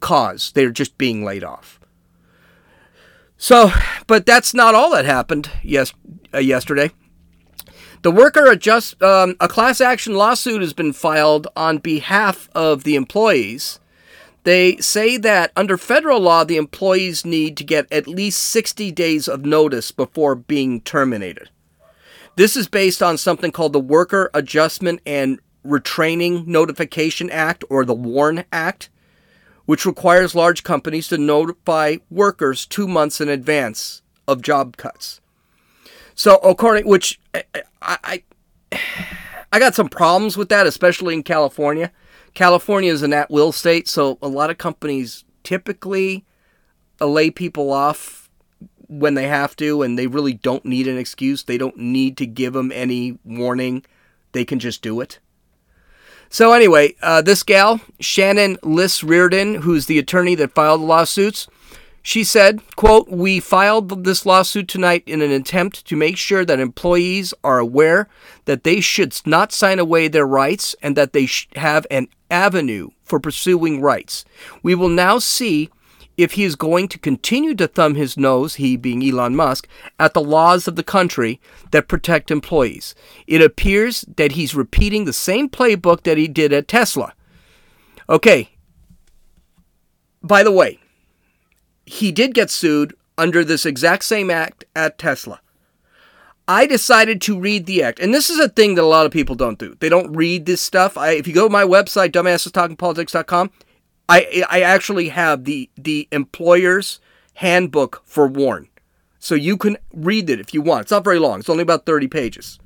cause. 0.00 0.52
They're 0.54 0.70
just 0.70 0.96
being 0.96 1.24
laid 1.24 1.44
off. 1.44 1.78
So, 3.36 3.70
but 4.06 4.24
that's 4.24 4.54
not 4.54 4.74
all 4.74 4.92
that 4.92 5.04
happened. 5.04 5.50
Yes, 5.62 5.92
uh, 6.32 6.38
yesterday. 6.38 6.90
The 8.02 8.10
worker 8.10 8.46
adjust 8.46 9.00
um, 9.02 9.36
a 9.40 9.46
class 9.46 9.80
action 9.80 10.14
lawsuit 10.14 10.60
has 10.60 10.72
been 10.72 10.92
filed 10.92 11.46
on 11.54 11.78
behalf 11.78 12.48
of 12.54 12.84
the 12.84 12.96
employees 12.96 13.78
they 14.44 14.76
say 14.78 15.16
that 15.18 15.52
under 15.56 15.76
federal 15.76 16.20
law, 16.20 16.44
the 16.44 16.56
employees 16.56 17.24
need 17.24 17.56
to 17.56 17.64
get 17.64 17.92
at 17.92 18.08
least 18.08 18.42
60 18.42 18.90
days 18.90 19.28
of 19.28 19.44
notice 19.44 19.92
before 19.92 20.34
being 20.34 20.80
terminated. 20.80 21.50
This 22.36 22.56
is 22.56 22.66
based 22.66 23.02
on 23.02 23.18
something 23.18 23.52
called 23.52 23.72
the 23.72 23.80
Worker 23.80 24.30
Adjustment 24.34 25.00
and 25.06 25.38
Retraining 25.64 26.46
Notification 26.46 27.30
Act, 27.30 27.62
or 27.70 27.84
the 27.84 27.94
WARN 27.94 28.44
Act, 28.52 28.88
which 29.64 29.86
requires 29.86 30.34
large 30.34 30.64
companies 30.64 31.06
to 31.08 31.18
notify 31.18 31.98
workers 32.10 32.66
two 32.66 32.88
months 32.88 33.20
in 33.20 33.28
advance 33.28 34.02
of 34.26 34.42
job 34.42 34.76
cuts. 34.76 35.20
So, 36.16 36.36
according 36.38 36.88
which 36.88 37.20
I, 37.32 37.44
I, 37.80 38.22
I 39.52 39.58
got 39.58 39.76
some 39.76 39.88
problems 39.88 40.36
with 40.36 40.48
that, 40.48 40.66
especially 40.66 41.14
in 41.14 41.22
California 41.22 41.92
California 42.34 42.92
is 42.92 43.02
an 43.02 43.12
at 43.12 43.30
will 43.30 43.52
state, 43.52 43.88
so 43.88 44.18
a 44.22 44.28
lot 44.28 44.50
of 44.50 44.58
companies 44.58 45.24
typically 45.42 46.24
lay 47.00 47.30
people 47.30 47.72
off 47.72 48.30
when 48.88 49.14
they 49.14 49.26
have 49.26 49.56
to, 49.56 49.82
and 49.82 49.98
they 49.98 50.06
really 50.06 50.34
don't 50.34 50.64
need 50.64 50.86
an 50.86 50.98
excuse. 50.98 51.42
They 51.42 51.58
don't 51.58 51.76
need 51.76 52.16
to 52.18 52.26
give 52.26 52.52
them 52.52 52.70
any 52.72 53.18
warning. 53.24 53.84
They 54.32 54.44
can 54.44 54.58
just 54.58 54.82
do 54.82 55.00
it. 55.00 55.18
So 56.28 56.52
anyway, 56.52 56.94
uh, 57.02 57.20
this 57.20 57.42
gal, 57.42 57.80
Shannon 58.00 58.56
Liss 58.62 59.04
Riordan, 59.04 59.56
who's 59.56 59.86
the 59.86 59.98
attorney 59.98 60.34
that 60.36 60.54
filed 60.54 60.80
the 60.80 60.86
lawsuits, 60.86 61.46
she 62.02 62.24
said, 62.24 62.60
quote, 62.74 63.08
We 63.08 63.38
filed 63.38 64.04
this 64.04 64.26
lawsuit 64.26 64.66
tonight 64.66 65.04
in 65.06 65.22
an 65.22 65.30
attempt 65.30 65.86
to 65.86 65.96
make 65.96 66.16
sure 66.16 66.44
that 66.44 66.58
employees 66.58 67.32
are 67.44 67.60
aware 67.60 68.08
that 68.44 68.64
they 68.64 68.80
should 68.80 69.14
not 69.24 69.52
sign 69.52 69.78
away 69.78 70.08
their 70.08 70.26
rights 70.26 70.74
and 70.82 70.96
that 70.96 71.12
they 71.12 71.28
have 71.54 71.86
an 71.90 72.08
avenue 72.30 72.90
for 73.04 73.20
pursuing 73.20 73.80
rights. 73.80 74.24
We 74.64 74.74
will 74.74 74.88
now 74.88 75.20
see 75.20 75.70
if 76.16 76.32
he 76.32 76.44
is 76.44 76.56
going 76.56 76.88
to 76.88 76.98
continue 76.98 77.54
to 77.54 77.68
thumb 77.68 77.94
his 77.94 78.16
nose, 78.16 78.56
he 78.56 78.76
being 78.76 79.02
Elon 79.02 79.36
Musk, 79.36 79.68
at 79.98 80.12
the 80.12 80.20
laws 80.20 80.68
of 80.68 80.76
the 80.76 80.82
country 80.82 81.40
that 81.70 81.88
protect 81.88 82.30
employees. 82.30 82.94
It 83.26 83.40
appears 83.40 84.04
that 84.16 84.32
he's 84.32 84.54
repeating 84.54 85.04
the 85.04 85.12
same 85.12 85.48
playbook 85.48 86.02
that 86.02 86.18
he 86.18 86.28
did 86.28 86.52
at 86.52 86.68
Tesla. 86.68 87.14
Okay. 88.08 88.50
By 90.22 90.42
the 90.42 90.52
way, 90.52 90.81
he 91.92 92.10
did 92.10 92.32
get 92.32 92.50
sued 92.50 92.94
under 93.18 93.44
this 93.44 93.66
exact 93.66 94.02
same 94.04 94.30
act 94.30 94.64
at 94.74 94.96
Tesla. 94.96 95.40
I 96.48 96.66
decided 96.66 97.20
to 97.22 97.38
read 97.38 97.66
the 97.66 97.82
act, 97.82 98.00
and 98.00 98.14
this 98.14 98.30
is 98.30 98.38
a 98.38 98.48
thing 98.48 98.74
that 98.74 98.82
a 98.82 98.86
lot 98.86 99.04
of 99.04 99.12
people 99.12 99.34
don't 99.34 99.58
do. 99.58 99.76
They 99.78 99.90
don't 99.90 100.12
read 100.12 100.46
this 100.46 100.62
stuff. 100.62 100.96
I, 100.96 101.10
if 101.10 101.26
you 101.26 101.34
go 101.34 101.46
to 101.46 101.52
my 101.52 101.64
website, 101.64 102.10
dumbassestalkingpolitics.com, 102.12 103.50
I 104.08 104.44
I 104.50 104.62
actually 104.62 105.10
have 105.10 105.44
the 105.44 105.68
the 105.76 106.08
employer's 106.10 106.98
handbook 107.34 108.02
for 108.06 108.26
WARN, 108.26 108.68
so 109.18 109.34
you 109.34 109.58
can 109.58 109.76
read 109.92 110.30
it 110.30 110.40
if 110.40 110.54
you 110.54 110.62
want. 110.62 110.82
It's 110.82 110.90
not 110.90 111.04
very 111.04 111.18
long. 111.18 111.40
It's 111.40 111.50
only 111.50 111.62
about 111.62 111.84
thirty 111.84 112.08
pages. 112.08 112.58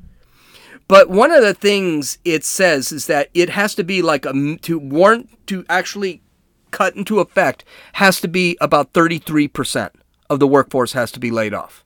But 0.89 1.11
one 1.11 1.33
of 1.33 1.43
the 1.43 1.55
things 1.55 2.19
it 2.25 2.45
says 2.45 2.93
is 2.93 3.07
that 3.07 3.29
it 3.35 3.51
has 3.51 3.75
to 3.75 3.83
be 3.83 4.03
like 4.03 4.25
a 4.25 4.57
to 4.62 4.79
warn 4.79 5.29
to 5.47 5.65
actually 5.69 6.23
cut 6.71 6.97
into 6.97 7.21
effect 7.21 7.65
has 7.95 8.21
to 8.21 8.29
be 8.29 8.57
about 8.61 8.93
33% 8.93 9.91
of 10.29 10.41
the 10.41 10.47
workforce 10.47 10.93
has 10.93 11.11
to 11.13 11.21
be 11.21 11.31
laid 11.31 11.55
off. 11.55 11.85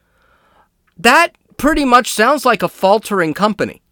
that 0.96 1.36
pretty 1.56 1.84
much 1.84 2.12
sounds 2.12 2.44
like 2.44 2.62
a 2.62 2.68
faltering 2.68 3.34
company. 3.34 3.82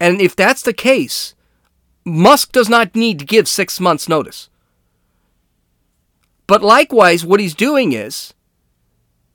And 0.00 0.20
if 0.20 0.34
that's 0.34 0.62
the 0.62 0.72
case, 0.72 1.34
Musk 2.04 2.52
does 2.52 2.68
not 2.68 2.94
need 2.94 3.18
to 3.20 3.24
give 3.24 3.48
six 3.48 3.78
months' 3.78 4.08
notice. 4.08 4.48
But 6.46 6.62
likewise, 6.62 7.24
what 7.24 7.40
he's 7.40 7.54
doing 7.54 7.92
is 7.92 8.34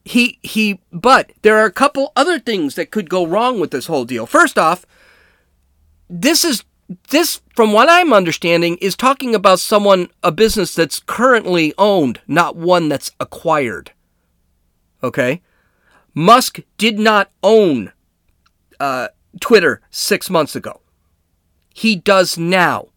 he 0.03 0.39
he 0.43 0.79
but 0.91 1.31
there 1.41 1.57
are 1.57 1.65
a 1.65 1.71
couple 1.71 2.11
other 2.15 2.39
things 2.39 2.75
that 2.75 2.91
could 2.91 3.09
go 3.09 3.25
wrong 3.25 3.59
with 3.59 3.71
this 3.71 3.87
whole 3.87 4.05
deal. 4.05 4.25
First 4.25 4.57
off, 4.57 4.85
this 6.09 6.43
is 6.43 6.63
this 7.09 7.41
from 7.55 7.73
what 7.73 7.89
I'm 7.89 8.13
understanding 8.13 8.77
is 8.77 8.95
talking 8.95 9.35
about 9.35 9.59
someone 9.59 10.09
a 10.23 10.31
business 10.31 10.73
that's 10.73 10.99
currently 10.99 11.73
owned, 11.77 12.21
not 12.27 12.55
one 12.55 12.89
that's 12.89 13.11
acquired. 13.19 13.91
Okay? 15.03 15.41
Musk 16.17 16.61
did 16.79 16.97
not 16.97 17.29
own 17.43 17.91
uh, 18.79 19.09
Twitter 19.39 19.81
six 19.91 20.31
months 20.31 20.55
ago. 20.55 20.81
He 21.75 21.95
does 21.95 22.39
now. 22.39 22.87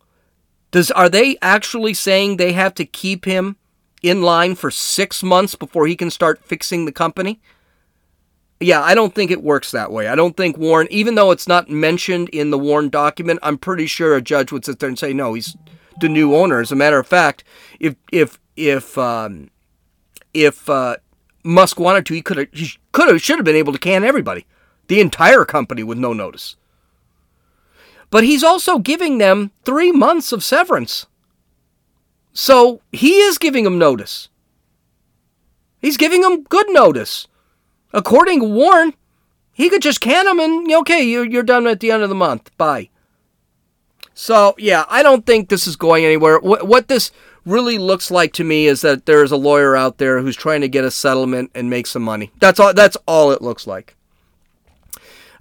Does 0.71 0.91
are 0.91 1.11
they 1.11 1.37
actually 1.43 1.93
saying 1.93 2.39
they 2.39 2.55
have 2.55 2.73
to 2.77 2.87
keep 2.87 3.27
him 3.27 3.57
in 4.03 4.23
line 4.23 4.55
for 4.55 4.71
six 4.71 5.23
months 5.23 5.55
before 5.55 5.87
he 5.87 5.97
can 5.97 6.11
start 6.11 6.43
fixing 6.43 6.87
the 6.87 6.93
company? 6.93 7.43
Yeah, 8.59 8.81
I 8.81 8.95
don't 8.95 9.15
think 9.15 9.31
it 9.31 9.43
works 9.43 9.71
that 9.71 9.93
way. 9.93 10.09
I 10.09 10.15
don't 10.15 10.35
think 10.35 10.57
WARN, 10.57 10.89
even 10.91 11.15
though 11.15 11.31
it's 11.31 11.47
not 11.47 11.69
mentioned 11.69 12.31
in 12.31 12.49
the 12.49 12.59
WARN 12.59 12.89
document, 12.89 13.41
I'm 13.43 13.59
pretty 13.59 13.85
sure 13.87 14.17
a 14.17 14.23
judge 14.23 14.51
would 14.51 14.65
sit 14.65 14.79
there 14.79 14.89
and 14.89 14.99
say, 14.99 15.13
no, 15.13 15.35
he's 15.35 15.55
the 16.01 16.09
new 16.09 16.35
owner. 16.35 16.61
As 16.61 16.73
a 16.73 16.77
matter 16.77 16.99
of 16.99 17.07
fact, 17.07 17.45
if 17.81 17.97
if 18.11 18.39
if 18.57 18.97
um, 18.97 19.51
if 20.33 20.71
uh, 20.71 20.97
Musk 21.43 21.79
wanted 21.81 22.07
to, 22.07 22.15
he 22.15 22.23
could 22.23 22.37
have, 22.37 22.49
he 22.53 22.73
could 22.93 23.09
have, 23.09 23.23
should 23.23 23.39
have 23.39 23.45
been 23.45 23.57
able 23.57 23.73
to 23.73 23.79
can 23.79 24.05
everybody, 24.05 24.47
the 24.89 25.01
entire 25.01 25.45
company 25.45 25.83
with 25.83 25.99
no 25.99 26.13
notice. 26.13 26.57
But 28.11 28.25
he's 28.25 28.43
also 28.43 28.79
giving 28.79 29.19
them 29.19 29.53
three 29.65 29.93
months 29.93 30.33
of 30.33 30.45
severance. 30.45 31.07
So 32.33 32.81
he 32.93 33.19
is 33.21 33.39
giving 33.39 33.65
them 33.65 33.79
notice. 33.79 34.29
He's 35.81 35.97
giving 35.97 36.21
them 36.21 36.43
good 36.43 36.67
notice. 36.71 37.27
According 37.93 38.41
to 38.41 38.47
WARN, 38.47 38.95
he 39.53 39.71
could 39.71 39.83
just 39.83 40.01
can 40.01 40.27
them 40.27 40.41
and, 40.41 40.71
okay, 40.73 41.03
you're, 41.03 41.25
you're 41.25 41.43
done 41.43 41.67
at 41.67 41.81
the 41.81 41.91
end 41.91 42.03
of 42.03 42.09
the 42.09 42.15
month. 42.15 42.57
Bye. 42.57 42.91
So, 44.15 44.55
yeah, 44.59 44.85
I 44.89 45.03
don't 45.03 45.25
think 45.25 45.49
this 45.49 45.67
is 45.67 45.77
going 45.77 46.05
anywhere. 46.05 46.39
What, 46.41 46.67
what 46.67 46.89
this 46.89 47.11
really 47.51 47.79
looks 47.79 48.11
like 48.11 48.33
to 48.35 48.45
me 48.45 48.67
is 48.67 48.81
that 48.81 49.07
there's 49.07 49.33
a 49.33 49.37
lawyer 49.37 49.77
out 49.77 49.99
there 49.99 50.21
who's 50.21 50.37
trying 50.37 50.61
to 50.63 50.69
get 50.69 50.85
a 50.85 50.91
settlement 50.91 51.51
and 51.55 51.69
make 51.69 51.87
some 51.87 52.03
money. 52.03 52.31
That's 52.39 52.61
all 52.61 52.73
that's 52.73 52.97
all 53.07 53.33
it 53.33 53.43
looks 53.43 53.67
like. 53.67 53.97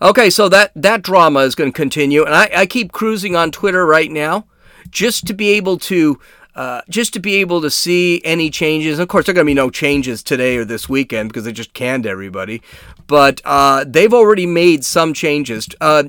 Okay, 0.02 0.30
so 0.30 0.50
that 0.50 0.72
that 0.76 1.02
drama 1.02 1.40
is 1.42 1.56
going 1.56 1.72
to 1.72 1.76
continue, 1.76 2.24
and 2.24 2.34
I, 2.34 2.50
I 2.56 2.66
keep 2.66 2.92
cruising 2.92 3.36
on 3.36 3.52
Twitter 3.52 3.86
right 3.86 4.10
now, 4.10 4.46
just 4.90 5.28
to 5.28 5.34
be 5.34 5.50
able 5.50 5.78
to 5.80 6.20
uh, 6.56 6.82
just 6.90 7.14
to 7.14 7.20
be 7.20 7.36
able 7.36 7.62
to 7.62 7.70
see 7.70 8.22
any 8.26 8.50
changes. 8.50 9.00
Of 9.00 9.08
course, 9.08 9.26
there 9.26 9.34
are 9.34 9.36
going 9.36 9.46
to 9.46 9.50
be 9.50 9.54
no 9.54 9.70
changes 9.70 10.24
today 10.24 10.58
or 10.58 10.66
this 10.66 10.90
weekend 10.90 11.30
because 11.30 11.44
they 11.44 11.52
just 11.52 11.74
canned 11.74 12.06
everybody. 12.06 12.62
But 13.08 13.42
uh, 13.46 13.86
they've 13.88 14.14
already 14.14 14.46
made 14.46 14.84
some 14.84 15.14
changes. 15.14 15.70
Uh, 15.80 16.06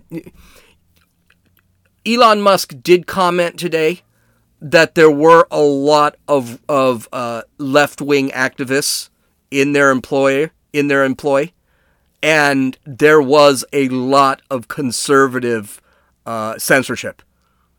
Elon 2.07 2.41
Musk 2.41 2.75
did 2.83 3.07
comment 3.07 3.59
today 3.59 4.03
that 4.61 4.95
there 4.95 5.11
were 5.11 5.47
a 5.51 5.61
lot 5.61 6.17
of 6.29 6.61
of 6.69 7.09
uh, 7.13 7.43
left 7.59 8.01
wing 8.01 8.31
activists 8.31 9.09
in 9.51 9.73
their 9.73 9.91
employer 9.91 10.53
in 10.73 10.89
their 10.89 11.05
employ, 11.05 11.53
and 12.23 12.79
there 12.85 13.21
was 13.21 13.65
a 13.73 13.89
lot 13.89 14.43
of 14.51 14.69
conservative 14.69 15.81
uh, 16.27 16.59
censorship. 16.59 17.23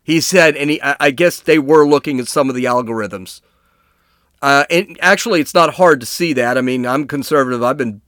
He 0.02 0.20
said, 0.20 0.56
and 0.56 0.68
he, 0.68 0.80
I 0.82 1.12
guess 1.12 1.38
they 1.38 1.60
were 1.60 1.86
looking 1.86 2.18
at 2.18 2.26
some 2.26 2.48
of 2.48 2.56
the 2.56 2.64
algorithms. 2.64 3.40
Uh, 4.42 4.64
and 4.68 4.98
actually, 5.00 5.40
it's 5.40 5.54
not 5.54 5.74
hard 5.74 6.00
to 6.00 6.06
see 6.06 6.32
that. 6.32 6.58
I 6.58 6.60
mean, 6.60 6.84
I'm 6.84 7.06
conservative. 7.06 7.62
I've 7.62 7.76
been 7.76 8.00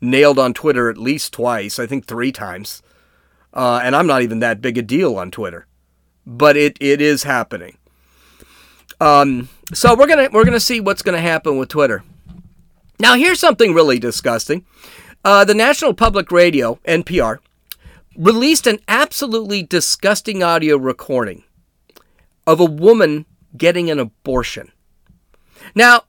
nailed 0.00 0.38
on 0.38 0.52
Twitter 0.52 0.90
at 0.90 0.98
least 0.98 1.32
twice. 1.32 1.78
I 1.78 1.86
think 1.86 2.04
three 2.04 2.32
times. 2.32 2.82
Uh, 3.54 3.80
and 3.82 3.96
I'm 3.96 4.06
not 4.06 4.20
even 4.20 4.40
that 4.40 4.60
big 4.60 4.76
a 4.76 4.82
deal 4.82 5.16
on 5.16 5.30
Twitter, 5.30 5.66
but 6.26 6.54
it, 6.54 6.76
it 6.80 7.00
is 7.00 7.22
happening. 7.22 7.78
Um, 9.00 9.48
so 9.72 9.94
we're 9.94 10.06
gonna 10.06 10.28
we're 10.32 10.44
gonna 10.44 10.60
see 10.60 10.80
what's 10.80 11.02
gonna 11.02 11.20
happen 11.20 11.58
with 11.58 11.68
Twitter. 11.68 12.02
Now 13.00 13.14
here's 13.14 13.40
something 13.40 13.74
really 13.74 13.98
disgusting. 13.98 14.64
Uh, 15.24 15.44
the 15.44 15.54
National 15.54 15.94
Public 15.94 16.32
Radio 16.32 16.78
(NPR) 16.86 17.38
released 18.16 18.66
an 18.66 18.80
absolutely 18.88 19.62
disgusting 19.62 20.42
audio 20.42 20.76
recording 20.76 21.44
of 22.46 22.60
a 22.60 22.64
woman 22.64 23.26
getting 23.56 23.90
an 23.90 23.98
abortion. 23.98 24.72
Now, 25.74 26.04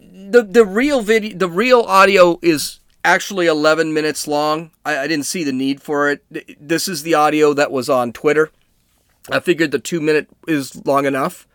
the 0.00 0.42
the 0.42 0.64
real 0.64 1.02
video, 1.02 1.36
the 1.36 1.48
real 1.50 1.82
audio 1.82 2.38
is 2.42 2.80
actually 3.04 3.46
11 3.46 3.94
minutes 3.94 4.26
long. 4.26 4.70
I, 4.84 4.98
I 4.98 5.06
didn't 5.06 5.26
see 5.26 5.44
the 5.44 5.52
need 5.52 5.80
for 5.80 6.10
it. 6.10 6.24
This 6.60 6.88
is 6.88 7.02
the 7.02 7.14
audio 7.14 7.52
that 7.54 7.70
was 7.70 7.88
on 7.88 8.12
Twitter. 8.12 8.50
I 9.30 9.40
figured 9.40 9.70
the 9.70 9.78
two 9.78 10.00
minute 10.00 10.28
is 10.46 10.84
long 10.86 11.04
enough, 11.06 11.46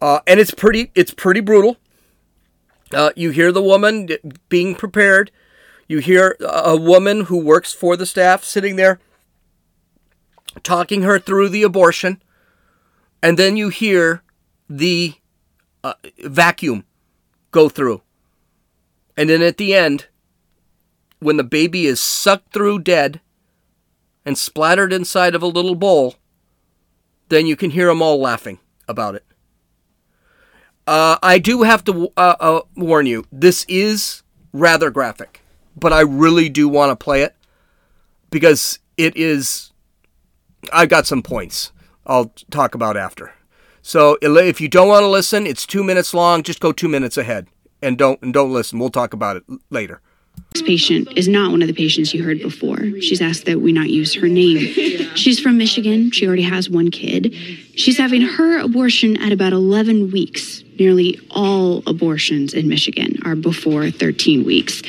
uh, 0.00 0.20
and 0.26 0.40
it's 0.40 0.52
pretty 0.52 0.90
it's 0.94 1.12
pretty 1.12 1.40
brutal. 1.40 1.76
Uh, 2.92 3.10
you 3.16 3.30
hear 3.30 3.50
the 3.50 3.62
woman 3.62 4.08
being 4.48 4.74
prepared. 4.74 5.30
You 5.88 5.98
hear 5.98 6.36
a 6.40 6.76
woman 6.76 7.22
who 7.22 7.38
works 7.38 7.72
for 7.72 7.96
the 7.96 8.06
staff 8.06 8.44
sitting 8.44 8.76
there 8.76 9.00
talking 10.62 11.02
her 11.02 11.18
through 11.18 11.48
the 11.48 11.62
abortion. 11.62 12.22
And 13.22 13.38
then 13.38 13.56
you 13.56 13.68
hear 13.68 14.22
the 14.68 15.14
uh, 15.82 15.94
vacuum 16.24 16.84
go 17.50 17.68
through. 17.68 18.02
And 19.16 19.30
then 19.30 19.42
at 19.42 19.56
the 19.56 19.74
end, 19.74 20.06
when 21.18 21.36
the 21.36 21.44
baby 21.44 21.86
is 21.86 22.00
sucked 22.00 22.52
through 22.52 22.80
dead 22.80 23.20
and 24.24 24.36
splattered 24.36 24.92
inside 24.92 25.34
of 25.34 25.42
a 25.42 25.46
little 25.46 25.74
bowl, 25.74 26.16
then 27.28 27.46
you 27.46 27.56
can 27.56 27.70
hear 27.70 27.86
them 27.86 28.02
all 28.02 28.20
laughing 28.20 28.58
about 28.86 29.14
it. 29.14 29.24
Uh, 30.86 31.18
I 31.22 31.38
do 31.38 31.62
have 31.62 31.82
to 31.84 32.12
uh, 32.16 32.36
uh, 32.38 32.60
warn 32.76 33.06
you, 33.06 33.26
this 33.32 33.64
is 33.68 34.22
rather 34.52 34.90
graphic, 34.90 35.40
but 35.76 35.92
I 35.92 36.00
really 36.00 36.48
do 36.48 36.68
want 36.68 36.90
to 36.90 36.96
play 36.96 37.22
it 37.22 37.34
because 38.30 38.78
it 38.96 39.16
is. 39.16 39.72
I've 40.72 40.88
got 40.88 41.06
some 41.06 41.22
points 41.22 41.72
I'll 42.06 42.32
talk 42.50 42.74
about 42.74 42.96
after. 42.96 43.32
So 43.82 44.18
if 44.20 44.60
you 44.60 44.68
don't 44.68 44.88
want 44.88 45.04
to 45.04 45.08
listen, 45.08 45.46
it's 45.46 45.66
two 45.66 45.84
minutes 45.84 46.12
long. 46.12 46.42
Just 46.42 46.60
go 46.60 46.72
two 46.72 46.88
minutes 46.88 47.16
ahead 47.16 47.46
and 47.82 47.96
don't 47.96 48.20
and 48.22 48.32
don't 48.32 48.52
listen. 48.52 48.78
We'll 48.78 48.90
talk 48.90 49.12
about 49.12 49.36
it 49.36 49.44
later. 49.70 50.00
This 50.56 50.66
patient 50.66 51.18
is 51.18 51.28
not 51.28 51.50
one 51.50 51.60
of 51.60 51.68
the 51.68 51.74
patients 51.74 52.14
you 52.14 52.24
heard 52.24 52.40
before. 52.40 52.78
She's 53.02 53.20
asked 53.20 53.44
that 53.44 53.60
we 53.60 53.72
not 53.72 53.90
use 53.90 54.14
her 54.14 54.26
name. 54.26 54.58
She's 55.14 55.38
from 55.38 55.58
Michigan. 55.58 56.10
She 56.12 56.26
already 56.26 56.44
has 56.44 56.70
one 56.70 56.90
kid. 56.90 57.34
She's 57.74 57.98
having 57.98 58.22
her 58.22 58.58
abortion 58.60 59.18
at 59.18 59.32
about 59.32 59.52
11 59.52 60.12
weeks. 60.12 60.64
Nearly 60.78 61.20
all 61.30 61.82
abortions 61.86 62.54
in 62.54 62.68
Michigan 62.68 63.18
are 63.26 63.36
before 63.36 63.90
13 63.90 64.46
weeks. 64.46 64.80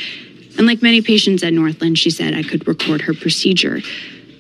And 0.58 0.66
like 0.66 0.82
many 0.82 1.02
patients 1.02 1.44
at 1.44 1.52
Northland, 1.52 2.00
she 2.00 2.12
said 2.12 2.34
I 2.34 2.44
could 2.44 2.66
record 2.66 3.02
her 3.02 3.14
procedure. 3.14 3.82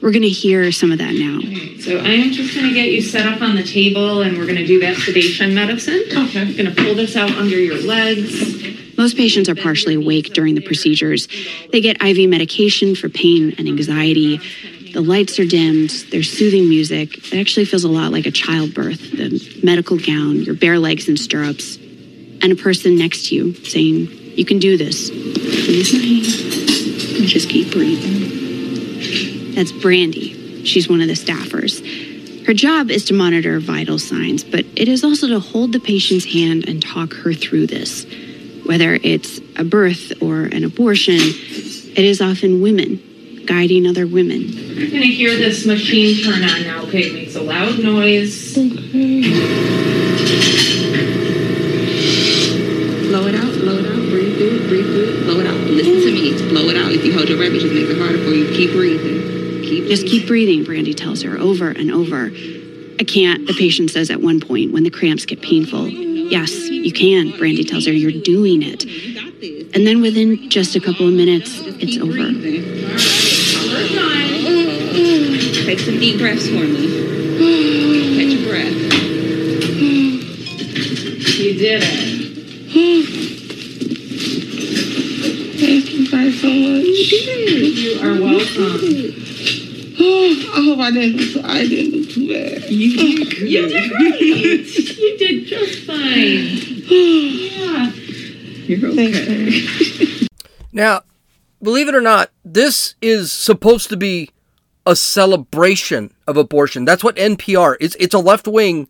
We're 0.02 0.12
going 0.12 0.22
to 0.22 0.30
hear 0.30 0.72
some 0.72 0.94
of 0.94 1.00
that 1.00 1.14
now. 1.14 1.42
So 1.82 1.98
I 1.98 2.12
am 2.12 2.32
just 2.32 2.56
going 2.56 2.70
to 2.70 2.74
get 2.74 2.88
you 2.88 3.02
set 3.02 3.26
up 3.26 3.42
on 3.42 3.58
the 3.58 3.64
table 3.64 4.22
and 4.22 4.38
we're 4.38 4.46
going 4.46 4.56
to 4.56 4.66
do 4.66 4.80
that 4.80 4.96
sedation 4.96 5.54
medicine. 5.54 6.04
Okay. 6.10 6.40
I'm 6.40 6.56
going 6.56 6.74
to 6.74 6.82
pull 6.82 6.96
this 6.96 7.18
out 7.18 7.32
under 7.32 7.60
your 7.60 7.82
legs. 7.82 8.77
Most 8.98 9.16
patients 9.16 9.48
are 9.48 9.56
partially 9.56 9.96
awake 9.96 10.34
during 10.34 10.56
the 10.56 10.62
procedures. 10.62 11.28
They 11.72 11.82
get 11.82 12.04
IV 12.04 12.30
medication 12.30 12.96
for 12.96 13.10
pain 13.10 13.54
and 13.58 13.68
anxiety. 13.68 14.40
The 14.92 15.02
lights 15.02 15.38
are 15.38 15.46
dimmed, 15.46 15.92
there's 16.12 16.32
soothing 16.32 16.68
music. 16.68 17.32
It 17.32 17.40
actually 17.40 17.66
feels 17.66 17.84
a 17.84 17.90
lot 17.90 18.12
like 18.12 18.26
a 18.26 18.32
childbirth 18.32 19.12
the 19.12 19.60
medical 19.64 19.98
gown, 19.98 20.42
your 20.42 20.56
bare 20.56 20.80
legs 20.80 21.08
and 21.08 21.20
stirrups, 21.20 21.78
and 21.78 22.52
a 22.52 22.56
person 22.56 22.98
next 22.98 23.28
to 23.28 23.36
you 23.36 23.54
saying, 23.66 24.08
You 24.36 24.46
can 24.46 24.60
do 24.60 24.78
this. 24.78 25.12
Release 25.12 25.94
my 25.94 26.00
hand 26.00 26.26
and 27.18 27.28
just 27.28 27.50
keep 27.50 27.72
breathing. 27.72 29.54
That's 29.54 29.72
Brandy. 29.72 30.64
She's 30.66 30.90
one 30.90 31.02
of 31.02 31.08
the 31.08 31.14
staffers. 31.14 32.46
Her 32.46 32.54
job 32.54 32.90
is 32.90 33.06
to 33.06 33.14
monitor 33.14 33.60
vital 33.60 34.00
signs, 34.00 34.44
but 34.44 34.66
it 34.76 34.88
is 34.88 35.04
also 35.04 35.28
to 35.28 35.40
hold 35.40 35.74
the 35.74 35.80
patient's 35.80 36.26
hand 36.26 36.68
and 36.68 36.82
talk 36.82 37.14
her 37.14 37.34
through 37.34 37.68
this. 37.68 38.06
Whether 38.68 39.00
it's 39.02 39.40
a 39.56 39.64
birth 39.64 40.22
or 40.22 40.44
an 40.44 40.64
abortion, 40.66 41.16
it 41.20 42.00
is 42.00 42.22
often 42.22 42.62
women 42.62 43.02
guiding 43.46 43.88
other 43.88 44.06
women. 44.06 44.42
You're 44.42 44.90
going 44.90 45.02
to 45.02 45.08
hear 45.08 45.36
this 45.38 45.66
machine 45.66 46.22
turn 46.24 46.44
on 46.44 46.64
now, 46.64 46.84
okay? 46.84 47.04
It 47.04 47.14
makes 47.14 47.36
a 47.36 47.42
loud 47.42 47.80
noise. 47.80 48.54
Blow 48.54 48.64
it 53.26 53.36
out, 53.36 53.54
blow 53.54 53.78
it 53.80 53.86
out, 53.88 54.10
breathe 54.10 54.38
through 54.38 54.58
it, 54.58 54.68
breathe 54.68 54.86
through 54.86 55.16
it, 55.16 55.24
blow 55.24 55.40
it 55.40 55.48
out. 55.48 55.56
Listen 55.56 55.94
to 55.94 56.12
me, 56.12 56.50
blow 56.50 56.68
it 56.68 56.76
out. 56.76 56.92
If 56.92 57.06
you 57.06 57.14
hold 57.14 57.30
your 57.30 57.38
breath, 57.38 57.54
it 57.54 57.62
just 57.62 57.74
makes 57.74 57.90
it 57.90 57.98
harder 57.98 58.18
for 58.18 58.32
you. 58.32 58.50
Keep 58.54 58.74
breathing. 58.74 59.62
Keep 59.64 59.88
Just 59.88 60.06
keep 60.08 60.28
breathing, 60.28 60.66
Brandy 60.66 60.94
tells 60.94 61.22
her 61.22 61.38
over 61.40 61.70
and 61.70 61.90
over. 61.90 62.26
I 63.00 63.04
can't, 63.06 63.48
the 63.48 63.54
patient 63.58 63.92
says 63.92 64.10
at 64.10 64.22
one 64.22 64.42
point 64.42 64.74
when 64.74 64.84
the 64.84 64.90
cramps 64.90 65.26
get 65.26 65.42
painful. 65.42 66.07
Yes, 66.30 66.70
you 66.70 66.92
can, 66.92 67.32
Brandy 67.38 67.64
tells 67.64 67.86
her. 67.86 67.94
You're 67.94 68.22
doing 68.22 68.62
it. 68.62 68.84
And 69.76 69.86
then 69.88 70.02
within 70.02 70.50
just 70.50 70.76
a 70.76 70.80
couple 70.80 71.08
of 71.08 71.14
minutes, 71.14 71.62
it's 71.80 71.98
over. 71.98 72.18
Take 75.66 75.80
some 75.80 76.00
deep 76.00 76.20
breaths 76.20 76.48
for 76.48 76.54
me. 76.54 76.88
Catch 78.18 78.34
your 78.34 78.50
breath. 78.50 78.74
You 81.38 81.54
did 81.54 81.84
it. 81.84 82.28
Thank 85.60 85.94
you 85.94 86.12
guys 86.12 86.40
so 86.42 86.48
much. 86.48 86.86
You 87.78 88.00
are 88.02 88.22
welcome. 88.22 89.27
I 90.08 90.62
hope 90.66 90.80
I 90.80 90.92
didn't 90.92 91.18
do, 91.18 91.42
I 91.44 91.68
didn't 91.68 91.92
do 91.92 92.06
too 92.06 92.28
bad. 92.34 92.70
You 92.70 92.96
did 92.98 93.36
great. 93.36 93.50
You 93.50 93.68
did 93.68 93.92
great. 93.92 94.98
you 94.98 95.18
did 95.18 95.46
just 95.46 95.86
fine. 95.86 96.78
Yeah. 96.88 97.92
You're 98.68 98.90
okay. 98.92 100.28
Now, 100.74 101.04
believe 101.62 101.88
it 101.88 101.96
or 101.96 102.02
not, 102.02 102.32
this 102.44 102.96
is 103.02 103.32
supposed 103.32 103.90
to 103.90 103.98
be 103.98 104.30
a 104.86 104.96
celebration 104.96 106.14
of 106.28 106.38
abortion. 106.38 106.86
That's 106.86 107.04
what 107.04 107.16
NPR 107.16 107.78
is. 107.80 107.96
It's 108.00 108.14
a 108.14 108.20
left 108.20 108.48
wing, 108.48 108.88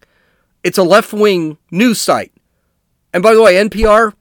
it's 0.63 0.77
a 0.77 0.83
left 0.83 1.13
wing 1.13 1.57
news 1.71 1.99
site. 2.01 2.33
And 3.13 3.23
by 3.23 3.33
the 3.33 3.41
way, 3.41 3.55
NPR 3.55 4.13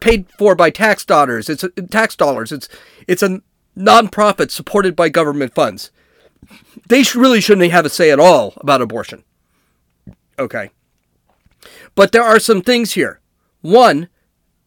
paid 0.00 0.26
for 0.38 0.54
by 0.54 0.70
tax 0.70 1.04
dollars. 1.04 1.48
It's 1.48 1.62
a, 1.62 1.68
tax 1.70 2.16
dollars. 2.16 2.52
It's 2.52 2.68
it's 3.06 3.22
a 3.22 3.40
nonprofit 3.76 4.50
supported 4.50 4.96
by 4.96 5.08
government 5.08 5.54
funds. 5.54 5.90
They 6.88 7.04
really 7.14 7.40
shouldn't 7.40 7.70
have 7.70 7.86
a 7.86 7.90
say 7.90 8.10
at 8.10 8.20
all 8.20 8.54
about 8.56 8.82
abortion. 8.82 9.24
Okay. 10.38 10.70
But 11.94 12.12
there 12.12 12.22
are 12.22 12.38
some 12.38 12.62
things 12.62 12.92
here. 12.92 13.20
One, 13.60 14.08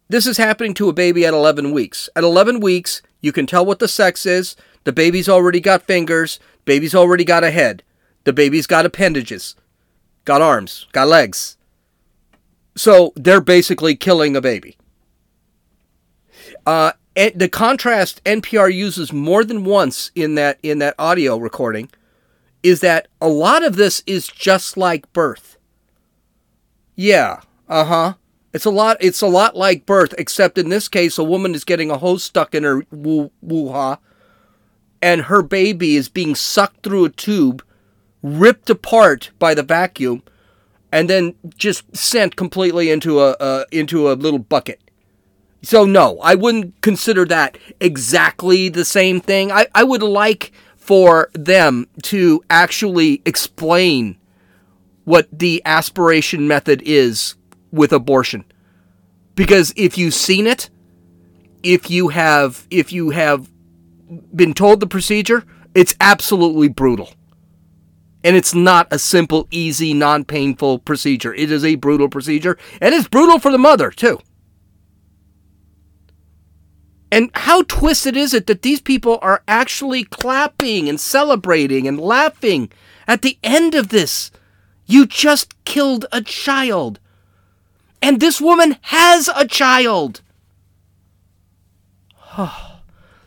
this 0.07 0.27
is 0.27 0.37
happening 0.37 0.73
to 0.75 0.89
a 0.89 0.93
baby 0.93 1.25
at 1.25 1.33
11 1.33 1.71
weeks. 1.71 2.09
At 2.15 2.23
11 2.23 2.59
weeks, 2.59 3.01
you 3.21 3.31
can 3.31 3.45
tell 3.45 3.65
what 3.65 3.79
the 3.79 3.87
sex 3.87 4.25
is. 4.25 4.55
The 4.83 4.93
baby's 4.93 5.29
already 5.29 5.59
got 5.59 5.83
fingers. 5.83 6.39
Baby's 6.65 6.95
already 6.95 7.23
got 7.23 7.43
a 7.43 7.51
head. 7.51 7.83
The 8.23 8.33
baby's 8.33 8.67
got 8.67 8.85
appendages, 8.85 9.55
got 10.23 10.41
arms, 10.41 10.87
got 10.93 11.07
legs. 11.07 11.57
So 12.75 13.11
they're 13.15 13.41
basically 13.41 13.95
killing 13.95 14.35
a 14.35 14.41
baby. 14.41 14.77
Uh, 16.65 16.93
and 17.15 17.33
the 17.35 17.49
contrast 17.49 18.23
NPR 18.23 18.73
uses 18.73 19.13
more 19.13 19.43
than 19.43 19.63
once 19.63 20.11
in 20.15 20.35
that 20.35 20.59
in 20.63 20.79
that 20.79 20.95
audio 20.97 21.37
recording 21.37 21.89
is 22.63 22.79
that 22.79 23.07
a 23.21 23.27
lot 23.27 23.63
of 23.63 23.75
this 23.75 24.01
is 24.07 24.27
just 24.27 24.77
like 24.77 25.11
birth. 25.13 25.57
Yeah, 26.95 27.41
uh 27.67 27.83
huh. 27.83 28.13
It's 28.53 28.65
a 28.65 28.69
lot. 28.69 28.97
It's 28.99 29.21
a 29.21 29.27
lot 29.27 29.55
like 29.55 29.85
birth, 29.85 30.13
except 30.17 30.57
in 30.57 30.69
this 30.69 30.87
case, 30.87 31.17
a 31.17 31.23
woman 31.23 31.55
is 31.55 31.63
getting 31.63 31.89
a 31.89 31.97
hose 31.97 32.23
stuck 32.23 32.53
in 32.53 32.63
her 32.63 32.83
woo 32.91 33.31
ha, 33.69 33.97
and 35.01 35.23
her 35.23 35.41
baby 35.41 35.95
is 35.95 36.07
being 36.07 36.35
sucked 36.35 36.83
through 36.83 37.05
a 37.05 37.09
tube, 37.09 37.63
ripped 38.21 38.69
apart 38.69 39.31
by 39.39 39.55
the 39.55 39.63
vacuum, 39.63 40.21
and 40.91 41.09
then 41.09 41.33
just 41.57 41.95
sent 41.95 42.35
completely 42.35 42.91
into 42.91 43.19
a 43.19 43.31
uh, 43.31 43.65
into 43.71 44.11
a 44.11 44.13
little 44.13 44.39
bucket. 44.39 44.79
So 45.63 45.85
no, 45.85 46.19
I 46.19 46.35
wouldn't 46.35 46.81
consider 46.81 47.25
that 47.25 47.57
exactly 47.79 48.67
the 48.67 48.83
same 48.83 49.21
thing. 49.21 49.51
I, 49.51 49.67
I 49.73 49.83
would 49.83 50.03
like 50.03 50.51
for 50.75 51.29
them 51.33 51.87
to 52.03 52.43
actually 52.49 53.21
explain 53.25 54.17
what 55.05 55.27
the 55.31 55.61
aspiration 55.63 56.47
method 56.47 56.81
is 56.85 57.35
with 57.71 57.93
abortion. 57.93 58.43
Because 59.35 59.73
if 59.77 59.97
you've 59.97 60.13
seen 60.13 60.47
it, 60.47 60.69
if 61.63 61.89
you 61.89 62.09
have 62.09 62.67
if 62.69 62.91
you 62.91 63.11
have 63.11 63.49
been 64.35 64.53
told 64.53 64.81
the 64.81 64.87
procedure, 64.87 65.45
it's 65.73 65.95
absolutely 66.01 66.67
brutal. 66.67 67.09
And 68.25 68.35
it's 68.35 68.53
not 68.53 68.87
a 68.91 68.99
simple, 68.99 69.47
easy, 69.49 69.93
non 69.93 70.25
painful 70.25 70.79
procedure. 70.79 71.33
It 71.33 71.51
is 71.51 71.65
a 71.65 71.75
brutal 71.75 72.09
procedure, 72.09 72.57
and 72.81 72.93
it's 72.93 73.07
brutal 73.07 73.39
for 73.39 73.51
the 73.51 73.57
mother, 73.57 73.91
too. 73.91 74.19
And 77.13 77.29
how 77.35 77.61
twisted 77.61 78.17
is 78.17 78.33
it 78.33 78.47
that 78.47 78.63
these 78.63 78.81
people 78.81 79.19
are 79.21 79.43
actually 79.47 80.03
clapping 80.03 80.89
and 80.89 80.99
celebrating 80.99 81.87
and 81.87 82.01
laughing 82.01 82.71
at 83.07 83.21
the 83.21 83.37
end 83.43 83.75
of 83.75 83.89
this? 83.89 84.31
You 84.87 85.05
just 85.05 85.53
killed 85.63 86.07
a 86.11 86.21
child. 86.21 86.99
And 88.01 88.19
this 88.19 88.41
woman 88.41 88.77
has 88.81 89.29
a 89.35 89.45
child. 89.45 90.21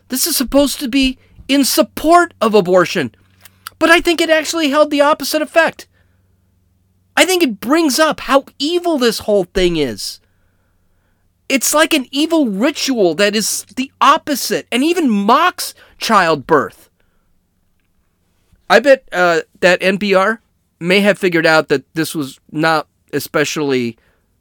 this 0.08 0.26
is 0.26 0.36
supposed 0.36 0.80
to 0.80 0.88
be 0.88 1.16
in 1.46 1.64
support 1.64 2.34
of 2.40 2.56
abortion. 2.56 3.14
But 3.78 3.90
I 3.90 4.00
think 4.00 4.20
it 4.20 4.30
actually 4.30 4.70
held 4.70 4.90
the 4.90 5.02
opposite 5.02 5.42
effect. 5.42 5.86
I 7.16 7.24
think 7.24 7.40
it 7.40 7.60
brings 7.60 8.00
up 8.00 8.18
how 8.18 8.46
evil 8.58 8.98
this 8.98 9.20
whole 9.20 9.44
thing 9.44 9.76
is. 9.76 10.18
It's 11.48 11.72
like 11.72 11.94
an 11.94 12.06
evil 12.10 12.48
ritual 12.48 13.14
that 13.14 13.36
is 13.36 13.64
the 13.76 13.92
opposite 14.00 14.66
and 14.72 14.82
even 14.82 15.08
mocks 15.08 15.74
childbirth. 15.98 16.90
I 18.68 18.80
bet 18.80 19.08
uh, 19.12 19.42
that 19.60 19.80
NPR 19.80 20.38
may 20.80 21.00
have 21.00 21.18
figured 21.18 21.46
out 21.46 21.68
that 21.68 21.84
this 21.94 22.14
was 22.14 22.40
not 22.50 22.88
especially 23.12 23.96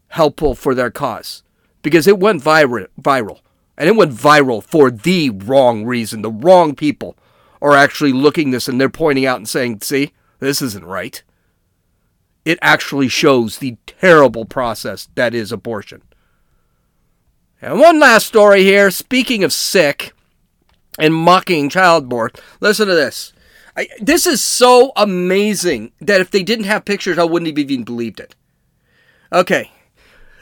helpful 0.10 0.56
for 0.56 0.74
their 0.74 0.90
cause 0.90 1.44
because 1.82 2.08
it 2.08 2.20
went 2.20 2.44
viral, 2.44 2.88
viral. 3.00 3.40
And 3.78 3.90
it 3.90 3.96
went 3.96 4.14
viral 4.14 4.64
for 4.64 4.90
the 4.90 5.30
wrong 5.30 5.86
reason. 5.86 6.22
The 6.22 6.32
wrong 6.32 6.76
people 6.76 7.18
are 7.62 7.74
actually 7.74 8.14
looking 8.14 8.52
this 8.52 8.68
and 8.68 8.80
they're 8.80 8.90
pointing 8.90 9.26
out 9.26 9.38
and 9.38 9.50
saying, 9.50 9.82
see, 9.82 10.14
this 10.40 10.62
isn't 10.62 10.86
right. 10.86 11.22
It 12.46 12.58
actually 12.62 13.10
shows 13.10 13.58
the 13.58 13.78
terrible 13.86 14.46
process 14.46 15.10
that 15.16 15.34
is 15.34 15.52
abortion. 15.52 16.04
And 17.66 17.80
one 17.80 18.00
last 18.00 18.28
story 18.28 18.62
here. 18.62 18.92
Speaking 18.92 19.44
of 19.44 19.52
sick 19.52 20.14
and 21.00 21.12
mocking 21.12 21.68
childbirth, 21.68 22.40
listen 22.60 22.88
to 22.88 22.94
this. 22.94 23.34
I, 23.76 23.88
this 24.00 24.28
is 24.28 24.44
so 24.44 24.92
amazing 24.96 25.92
that 26.00 26.22
if 26.22 26.30
they 26.30 26.44
didn't 26.44 26.66
have 26.66 26.86
pictures, 26.86 27.18
I 27.18 27.24
wouldn't 27.24 27.50
have 27.50 27.58
even 27.58 27.84
believed 27.84 28.20
it. 28.20 28.36
Okay. 29.34 29.72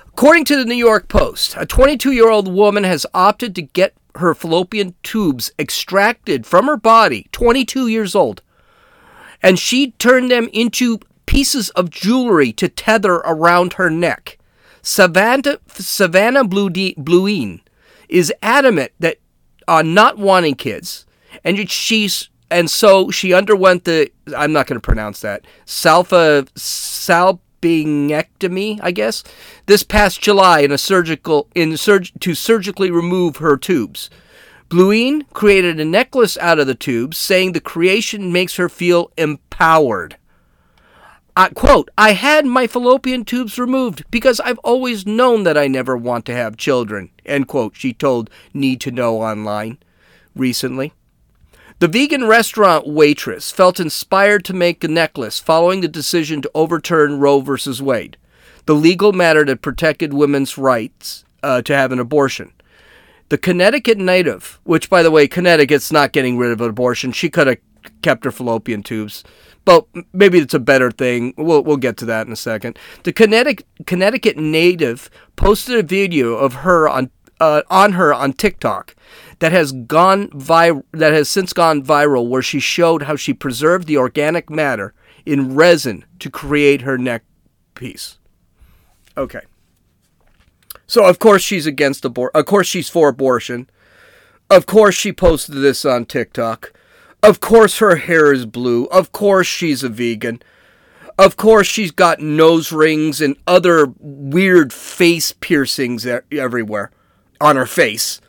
According 0.10 0.44
to 0.46 0.58
the 0.58 0.66
New 0.66 0.76
York 0.76 1.08
Post, 1.08 1.56
a 1.58 1.66
22 1.66 2.12
year 2.12 2.30
old 2.30 2.54
woman 2.54 2.84
has 2.84 3.06
opted 3.14 3.56
to 3.56 3.62
get 3.62 3.94
her 4.16 4.36
fallopian 4.36 4.94
tubes 5.02 5.50
extracted 5.58 6.46
from 6.46 6.66
her 6.66 6.76
body, 6.76 7.30
22 7.32 7.88
years 7.88 8.16
old, 8.16 8.42
and 9.42 9.58
she 9.58 9.92
turned 9.92 10.30
them 10.30 10.50
into 10.52 11.00
pieces 11.26 11.70
of 11.70 11.90
jewelry 11.90 12.52
to 12.52 12.68
tether 12.68 13.16
around 13.16 13.74
her 13.74 13.90
neck. 13.90 14.38
Savannah, 14.84 15.58
Savannah 15.70 16.44
Blueen 16.44 17.62
is 18.10 18.32
adamant 18.44 18.92
that 19.00 19.18
on 19.68 19.88
uh, 19.88 19.92
not 19.94 20.18
wanting 20.18 20.56
kids, 20.56 21.06
and 21.44 21.70
she's 21.72 22.30
and 22.52 22.70
so 22.70 23.10
she 23.10 23.34
underwent 23.34 23.86
the 23.86 24.12
I'm 24.36 24.52
not 24.52 24.68
going 24.68 24.76
to 24.80 24.86
pronounce 24.86 25.22
that 25.22 25.46
salfa 25.66 26.50
salpingectomy, 27.64 28.80
I 28.84 28.92
guess, 28.92 29.24
this 29.68 29.84
past 29.84 30.22
July 30.22 30.60
in 30.60 30.72
a 30.74 30.78
surgical 30.78 31.48
in 31.56 31.78
surg, 31.78 32.10
to 32.20 32.36
surgically 32.36 32.92
remove 32.92 33.38
her 33.38 33.56
tubes. 33.56 34.10
Blueen 34.70 35.26
created 35.34 35.80
a 35.80 35.86
necklace 35.86 36.38
out 36.40 36.60
of 36.60 36.68
the 36.68 36.76
tubes, 36.76 37.18
saying 37.18 37.54
the 37.54 37.62
creation 37.62 38.34
makes 38.34 38.58
her 38.58 38.68
feel 38.68 39.12
empowered. 39.18 40.18
I, 41.36 41.50
quote, 41.50 41.90
I 41.98 42.12
had 42.12 42.46
my 42.46 42.68
fallopian 42.68 43.26
tubes 43.26 43.58
removed 43.58 44.04
because 44.12 44.40
I've 44.40 44.60
always 44.60 45.08
known 45.08 45.44
that 45.44 45.58
I 45.58 45.68
never 45.68 45.98
want 45.98 46.26
to 46.26 46.36
have 46.36 46.58
children, 46.58 47.10
end 47.26 47.48
quote, 47.48 47.76
she 47.76 47.92
told 47.92 48.30
Need 48.54 48.82
to 48.82 48.92
Know 48.92 49.22
Online 49.22 49.80
recently. 50.36 50.94
The 51.80 51.88
vegan 51.88 52.26
restaurant 52.26 52.88
waitress 52.88 53.52
felt 53.52 53.80
inspired 53.80 54.46
to 54.46 54.54
make 54.54 54.84
a 54.84 54.88
necklace 54.88 55.40
following 55.40 55.82
the 55.82 55.88
decision 55.88 56.42
to 56.44 56.52
overturn 56.54 57.20
Roe 57.20 57.42
v. 57.42 57.58
Wade, 57.82 58.18
the 58.68 58.76
legal 58.76 59.12
matter 59.12 59.44
that 59.46 59.62
protected 59.62 60.14
women's 60.14 60.58
rights 60.58 61.26
uh, 61.42 61.64
to 61.64 61.76
have 61.76 61.92
an 61.92 62.00
abortion. 62.00 62.54
The 63.30 63.38
Connecticut 63.40 63.98
native, 63.98 64.60
which, 64.64 64.90
by 64.90 65.02
the 65.02 65.12
way, 65.12 65.28
Connecticut's 65.28 65.92
not 65.92 66.14
getting 66.14 66.38
rid 66.38 66.52
of 66.52 66.62
abortion, 66.62 67.12
she 67.12 67.30
could 67.30 67.48
have 67.48 67.58
kept 68.02 68.24
her 68.24 68.32
fallopian 68.32 68.84
tubes. 68.84 69.24
But 69.66 69.88
maybe 70.12 70.40
it's 70.40 70.54
a 70.54 70.60
better 70.60 70.92
thing. 70.92 71.34
We'll, 71.38 71.64
we'll 71.64 71.78
get 71.78 71.96
to 71.98 72.06
that 72.06 72.28
in 72.28 72.34
a 72.34 72.38
second. 72.38 72.78
The 73.04 73.14
Connecticut, 73.14 73.66
Connecticut 73.86 74.38
native 74.38 75.10
posted 75.36 75.80
a 75.80 75.84
video 75.84 76.34
of 76.36 76.54
her 76.54 76.90
on 76.90 77.12
uh, 77.40 77.62
on 77.70 77.94
her 77.94 78.14
on 78.14 78.34
TikTok 78.34 78.96
that 79.40 79.52
has 79.52 79.72
gone 79.72 80.30
vi- 80.34 80.82
that 80.92 81.14
has 81.14 81.30
since 81.30 81.54
gone 81.54 81.84
viral 81.84 82.28
where 82.28 82.42
she 82.42 82.60
showed 82.60 83.04
how 83.04 83.16
she 83.16 83.34
preserved 83.34 83.88
the 83.88 83.98
organic 83.98 84.50
matter 84.50 84.94
in 85.26 85.56
resin 85.56 86.06
to 86.20 86.30
create 86.30 86.82
her 86.82 86.98
neck 86.98 87.24
piece. 87.76 88.20
Okay. 89.18 89.42
So 90.88 91.06
of 91.06 91.20
course 91.20 91.42
she's 91.42 91.66
against 91.66 92.06
abortion. 92.06 92.32
Of 92.40 92.46
course 92.46 92.68
she's 92.68 92.90
for 92.90 93.10
abortion. 93.10 93.70
Of 94.50 94.66
course 94.66 94.96
she 94.96 95.12
posted 95.12 95.56
this 95.56 95.86
on 95.86 96.06
TikTok. 96.06 96.74
Of 97.24 97.40
course 97.40 97.80
her 97.80 97.96
hair 97.96 98.34
is 98.34 98.46
blue. 98.46 98.86
Of 98.86 99.12
course 99.14 99.48
she's 99.48 99.82
a 99.82 99.90
vegan. 99.90 100.44
Of 101.18 101.38
course 101.38 101.68
she's 101.68 101.92
got 101.92 102.20
nose 102.20 102.72
rings 102.72 103.22
and 103.22 103.38
other 103.48 103.94
weird 104.00 104.74
face 104.74 105.34
piercings 105.40 106.06
everywhere 106.06 106.92
on 107.40 107.56
her 107.56 107.66
face. 107.66 108.20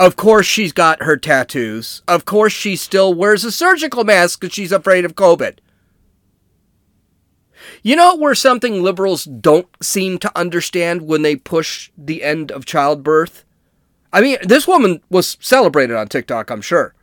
Of 0.00 0.16
course, 0.16 0.46
she's 0.46 0.72
got 0.72 1.02
her 1.02 1.16
tattoos. 1.16 2.02
Of 2.08 2.24
course, 2.24 2.52
she 2.52 2.74
still 2.74 3.14
wears 3.14 3.44
a 3.44 3.52
surgical 3.52 4.02
mask 4.04 4.40
because 4.40 4.52
she's 4.52 4.72
afraid 4.72 5.04
of 5.04 5.14
COVID. 5.14 5.58
You 7.82 7.94
know 7.96 8.16
where 8.16 8.34
something 8.34 8.82
liberals 8.82 9.24
don't 9.24 9.68
seem 9.80 10.18
to 10.18 10.38
understand 10.38 11.02
when 11.02 11.22
they 11.22 11.36
push 11.36 11.90
the 11.96 12.22
end 12.24 12.50
of 12.50 12.66
childbirth? 12.66 13.44
I 14.12 14.20
mean, 14.20 14.38
this 14.42 14.66
woman 14.66 15.00
was 15.10 15.36
celebrated 15.40 15.96
on 15.96 16.08
TikTok, 16.08 16.50
I'm 16.50 16.60
sure. 16.60 16.94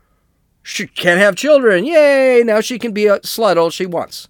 She 0.64 0.88
can't 0.88 1.20
have 1.20 1.36
children. 1.36 1.86
Yay! 1.86 2.44
Now 2.44 2.62
she 2.62 2.78
can 2.78 2.92
be 2.92 3.08
a 3.08 3.20
slut 3.20 3.58
all 3.58 3.70
she 3.70 3.86
wants. 3.86 4.28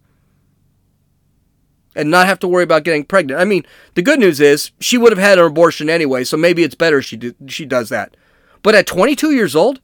And 1.94 2.10
not 2.10 2.28
have 2.28 2.40
to 2.40 2.48
worry 2.48 2.64
about 2.64 2.86
getting 2.86 3.04
pregnant. 3.04 3.42
I 3.42 3.44
mean, 3.44 3.66
the 3.96 4.02
good 4.02 4.20
news 4.20 4.40
is 4.40 4.72
she 4.80 4.98
would 4.98 5.12
have 5.12 5.20
had 5.20 5.38
an 5.38 5.46
abortion 5.46 5.90
anyway, 5.90 6.24
so 6.24 6.38
maybe 6.38 6.64
it's 6.64 6.76
better 6.76 7.02
she 7.02 7.18
do, 7.18 7.34
she 7.48 7.66
does 7.66 7.90
that. 7.90 8.16
But 8.64 8.76
at 8.76 8.88
22 8.88 9.32
years 9.32 9.56
old, 9.56 9.82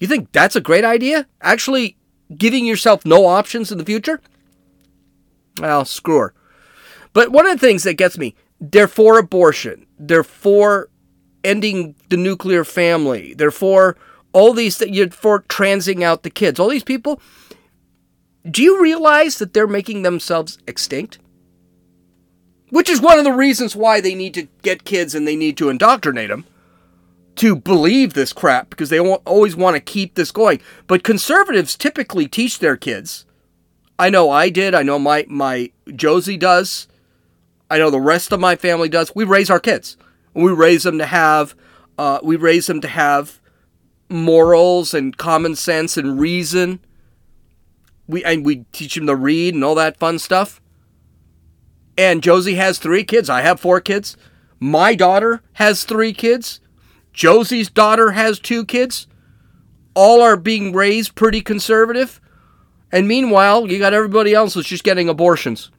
you 0.00 0.08
think 0.08 0.32
that's 0.32 0.56
a 0.56 0.60
great 0.60 0.84
idea? 0.84 1.26
Actually 1.40 1.96
giving 2.36 2.66
yourself 2.66 3.06
no 3.06 3.26
options 3.26 3.70
in 3.70 3.78
the 3.78 3.84
future? 3.84 4.20
Well, 5.60 5.84
screw 5.84 6.18
her. 6.18 6.34
But 7.12 7.30
one 7.30 7.46
of 7.46 7.58
the 7.58 7.66
things 7.66 7.84
that 7.84 7.94
gets 7.94 8.18
me, 8.18 8.34
they're 8.60 8.88
for 8.88 9.18
abortion. 9.18 9.86
They're 9.98 10.24
for 10.24 10.90
ending 11.44 11.94
the 12.08 12.16
nuclear 12.16 12.64
family. 12.64 13.34
They're 13.34 13.50
for 13.50 13.96
all 14.36 14.52
these 14.52 14.76
things. 14.76 14.94
You're 14.94 15.08
for 15.08 15.40
transing 15.48 16.04
out 16.04 16.22
the 16.22 16.28
kids. 16.30 16.60
All 16.60 16.68
these 16.68 16.84
people. 16.84 17.22
Do 18.48 18.62
you 18.62 18.80
realize 18.80 19.38
that 19.38 19.54
they're 19.54 19.66
making 19.66 20.02
themselves 20.02 20.58
extinct? 20.68 21.18
Which 22.68 22.90
is 22.90 23.00
one 23.00 23.18
of 23.18 23.24
the 23.24 23.32
reasons 23.32 23.74
why 23.74 24.02
they 24.02 24.14
need 24.14 24.34
to 24.34 24.46
get 24.60 24.84
kids 24.84 25.14
and 25.14 25.26
they 25.26 25.36
need 25.36 25.56
to 25.56 25.70
indoctrinate 25.70 26.28
them 26.28 26.44
to 27.36 27.56
believe 27.56 28.12
this 28.12 28.34
crap 28.34 28.68
because 28.68 28.90
they 28.90 29.00
always 29.00 29.56
want 29.56 29.74
to 29.74 29.80
keep 29.80 30.14
this 30.14 30.30
going. 30.30 30.60
But 30.86 31.02
conservatives 31.02 31.74
typically 31.74 32.28
teach 32.28 32.58
their 32.58 32.76
kids. 32.76 33.24
I 33.98 34.10
know 34.10 34.28
I 34.28 34.50
did. 34.50 34.74
I 34.74 34.82
know 34.82 34.98
my 34.98 35.24
my 35.28 35.70
Josie 35.94 36.36
does. 36.36 36.88
I 37.70 37.78
know 37.78 37.88
the 37.88 38.00
rest 38.00 38.32
of 38.32 38.40
my 38.40 38.54
family 38.54 38.90
does. 38.90 39.14
We 39.14 39.24
raise 39.24 39.48
our 39.48 39.60
kids. 39.60 39.96
We 40.34 40.52
raise 40.52 40.82
them 40.82 40.98
to 40.98 41.06
have. 41.06 41.54
Uh, 41.96 42.18
we 42.22 42.36
raise 42.36 42.66
them 42.66 42.82
to 42.82 42.88
have 42.88 43.40
morals 44.08 44.94
and 44.94 45.16
common 45.16 45.56
sense 45.56 45.96
and 45.96 46.20
reason. 46.20 46.80
We 48.06 48.24
and 48.24 48.44
we 48.44 48.64
teach 48.72 48.94
them 48.94 49.06
to 49.06 49.16
read 49.16 49.54
and 49.54 49.64
all 49.64 49.74
that 49.74 49.98
fun 49.98 50.18
stuff. 50.18 50.60
And 51.98 52.22
Josie 52.22 52.54
has 52.54 52.78
three 52.78 53.04
kids. 53.04 53.28
I 53.30 53.40
have 53.40 53.58
four 53.58 53.80
kids. 53.80 54.16
My 54.60 54.94
daughter 54.94 55.42
has 55.54 55.84
three 55.84 56.12
kids. 56.12 56.60
Josie's 57.12 57.70
daughter 57.70 58.12
has 58.12 58.38
two 58.38 58.64
kids. 58.64 59.06
All 59.94 60.20
are 60.20 60.36
being 60.36 60.72
raised 60.72 61.14
pretty 61.14 61.40
conservative. 61.40 62.20
And 62.92 63.08
meanwhile, 63.08 63.70
you 63.70 63.78
got 63.78 63.94
everybody 63.94 64.34
else 64.34 64.54
that's 64.54 64.68
just 64.68 64.84
getting 64.84 65.08
abortions. 65.08 65.70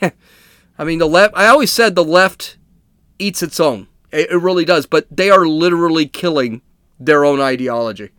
I 0.02 0.84
mean, 0.84 0.98
the 0.98 1.08
left, 1.08 1.34
I 1.36 1.46
always 1.46 1.72
said 1.72 1.94
the 1.94 2.04
left 2.04 2.56
eats 3.18 3.42
its 3.42 3.58
own. 3.58 3.87
It, 4.12 4.30
it 4.30 4.38
really 4.38 4.64
does. 4.64 4.86
But 4.86 5.06
they 5.10 5.30
are 5.30 5.46
literally 5.46 6.06
killing 6.06 6.62
their 6.98 7.24
own 7.24 7.40
ideology. 7.40 8.10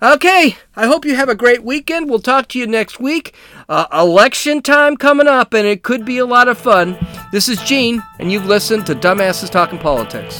Okay, 0.00 0.56
I 0.76 0.86
hope 0.86 1.04
you 1.04 1.16
have 1.16 1.28
a 1.28 1.34
great 1.34 1.64
weekend. 1.64 2.08
We'll 2.08 2.20
talk 2.20 2.46
to 2.48 2.58
you 2.58 2.68
next 2.68 3.00
week. 3.00 3.34
Uh, 3.68 3.86
election 3.92 4.62
time 4.62 4.96
coming 4.96 5.26
up, 5.26 5.52
and 5.52 5.66
it 5.66 5.82
could 5.82 6.04
be 6.04 6.18
a 6.18 6.26
lot 6.26 6.46
of 6.46 6.56
fun. 6.56 6.96
This 7.32 7.48
is 7.48 7.60
Gene, 7.62 8.00
and 8.20 8.30
you've 8.30 8.46
listened 8.46 8.86
to 8.86 8.94
Dumbasses 8.94 9.50
Talking 9.50 9.80
Politics. 9.80 10.38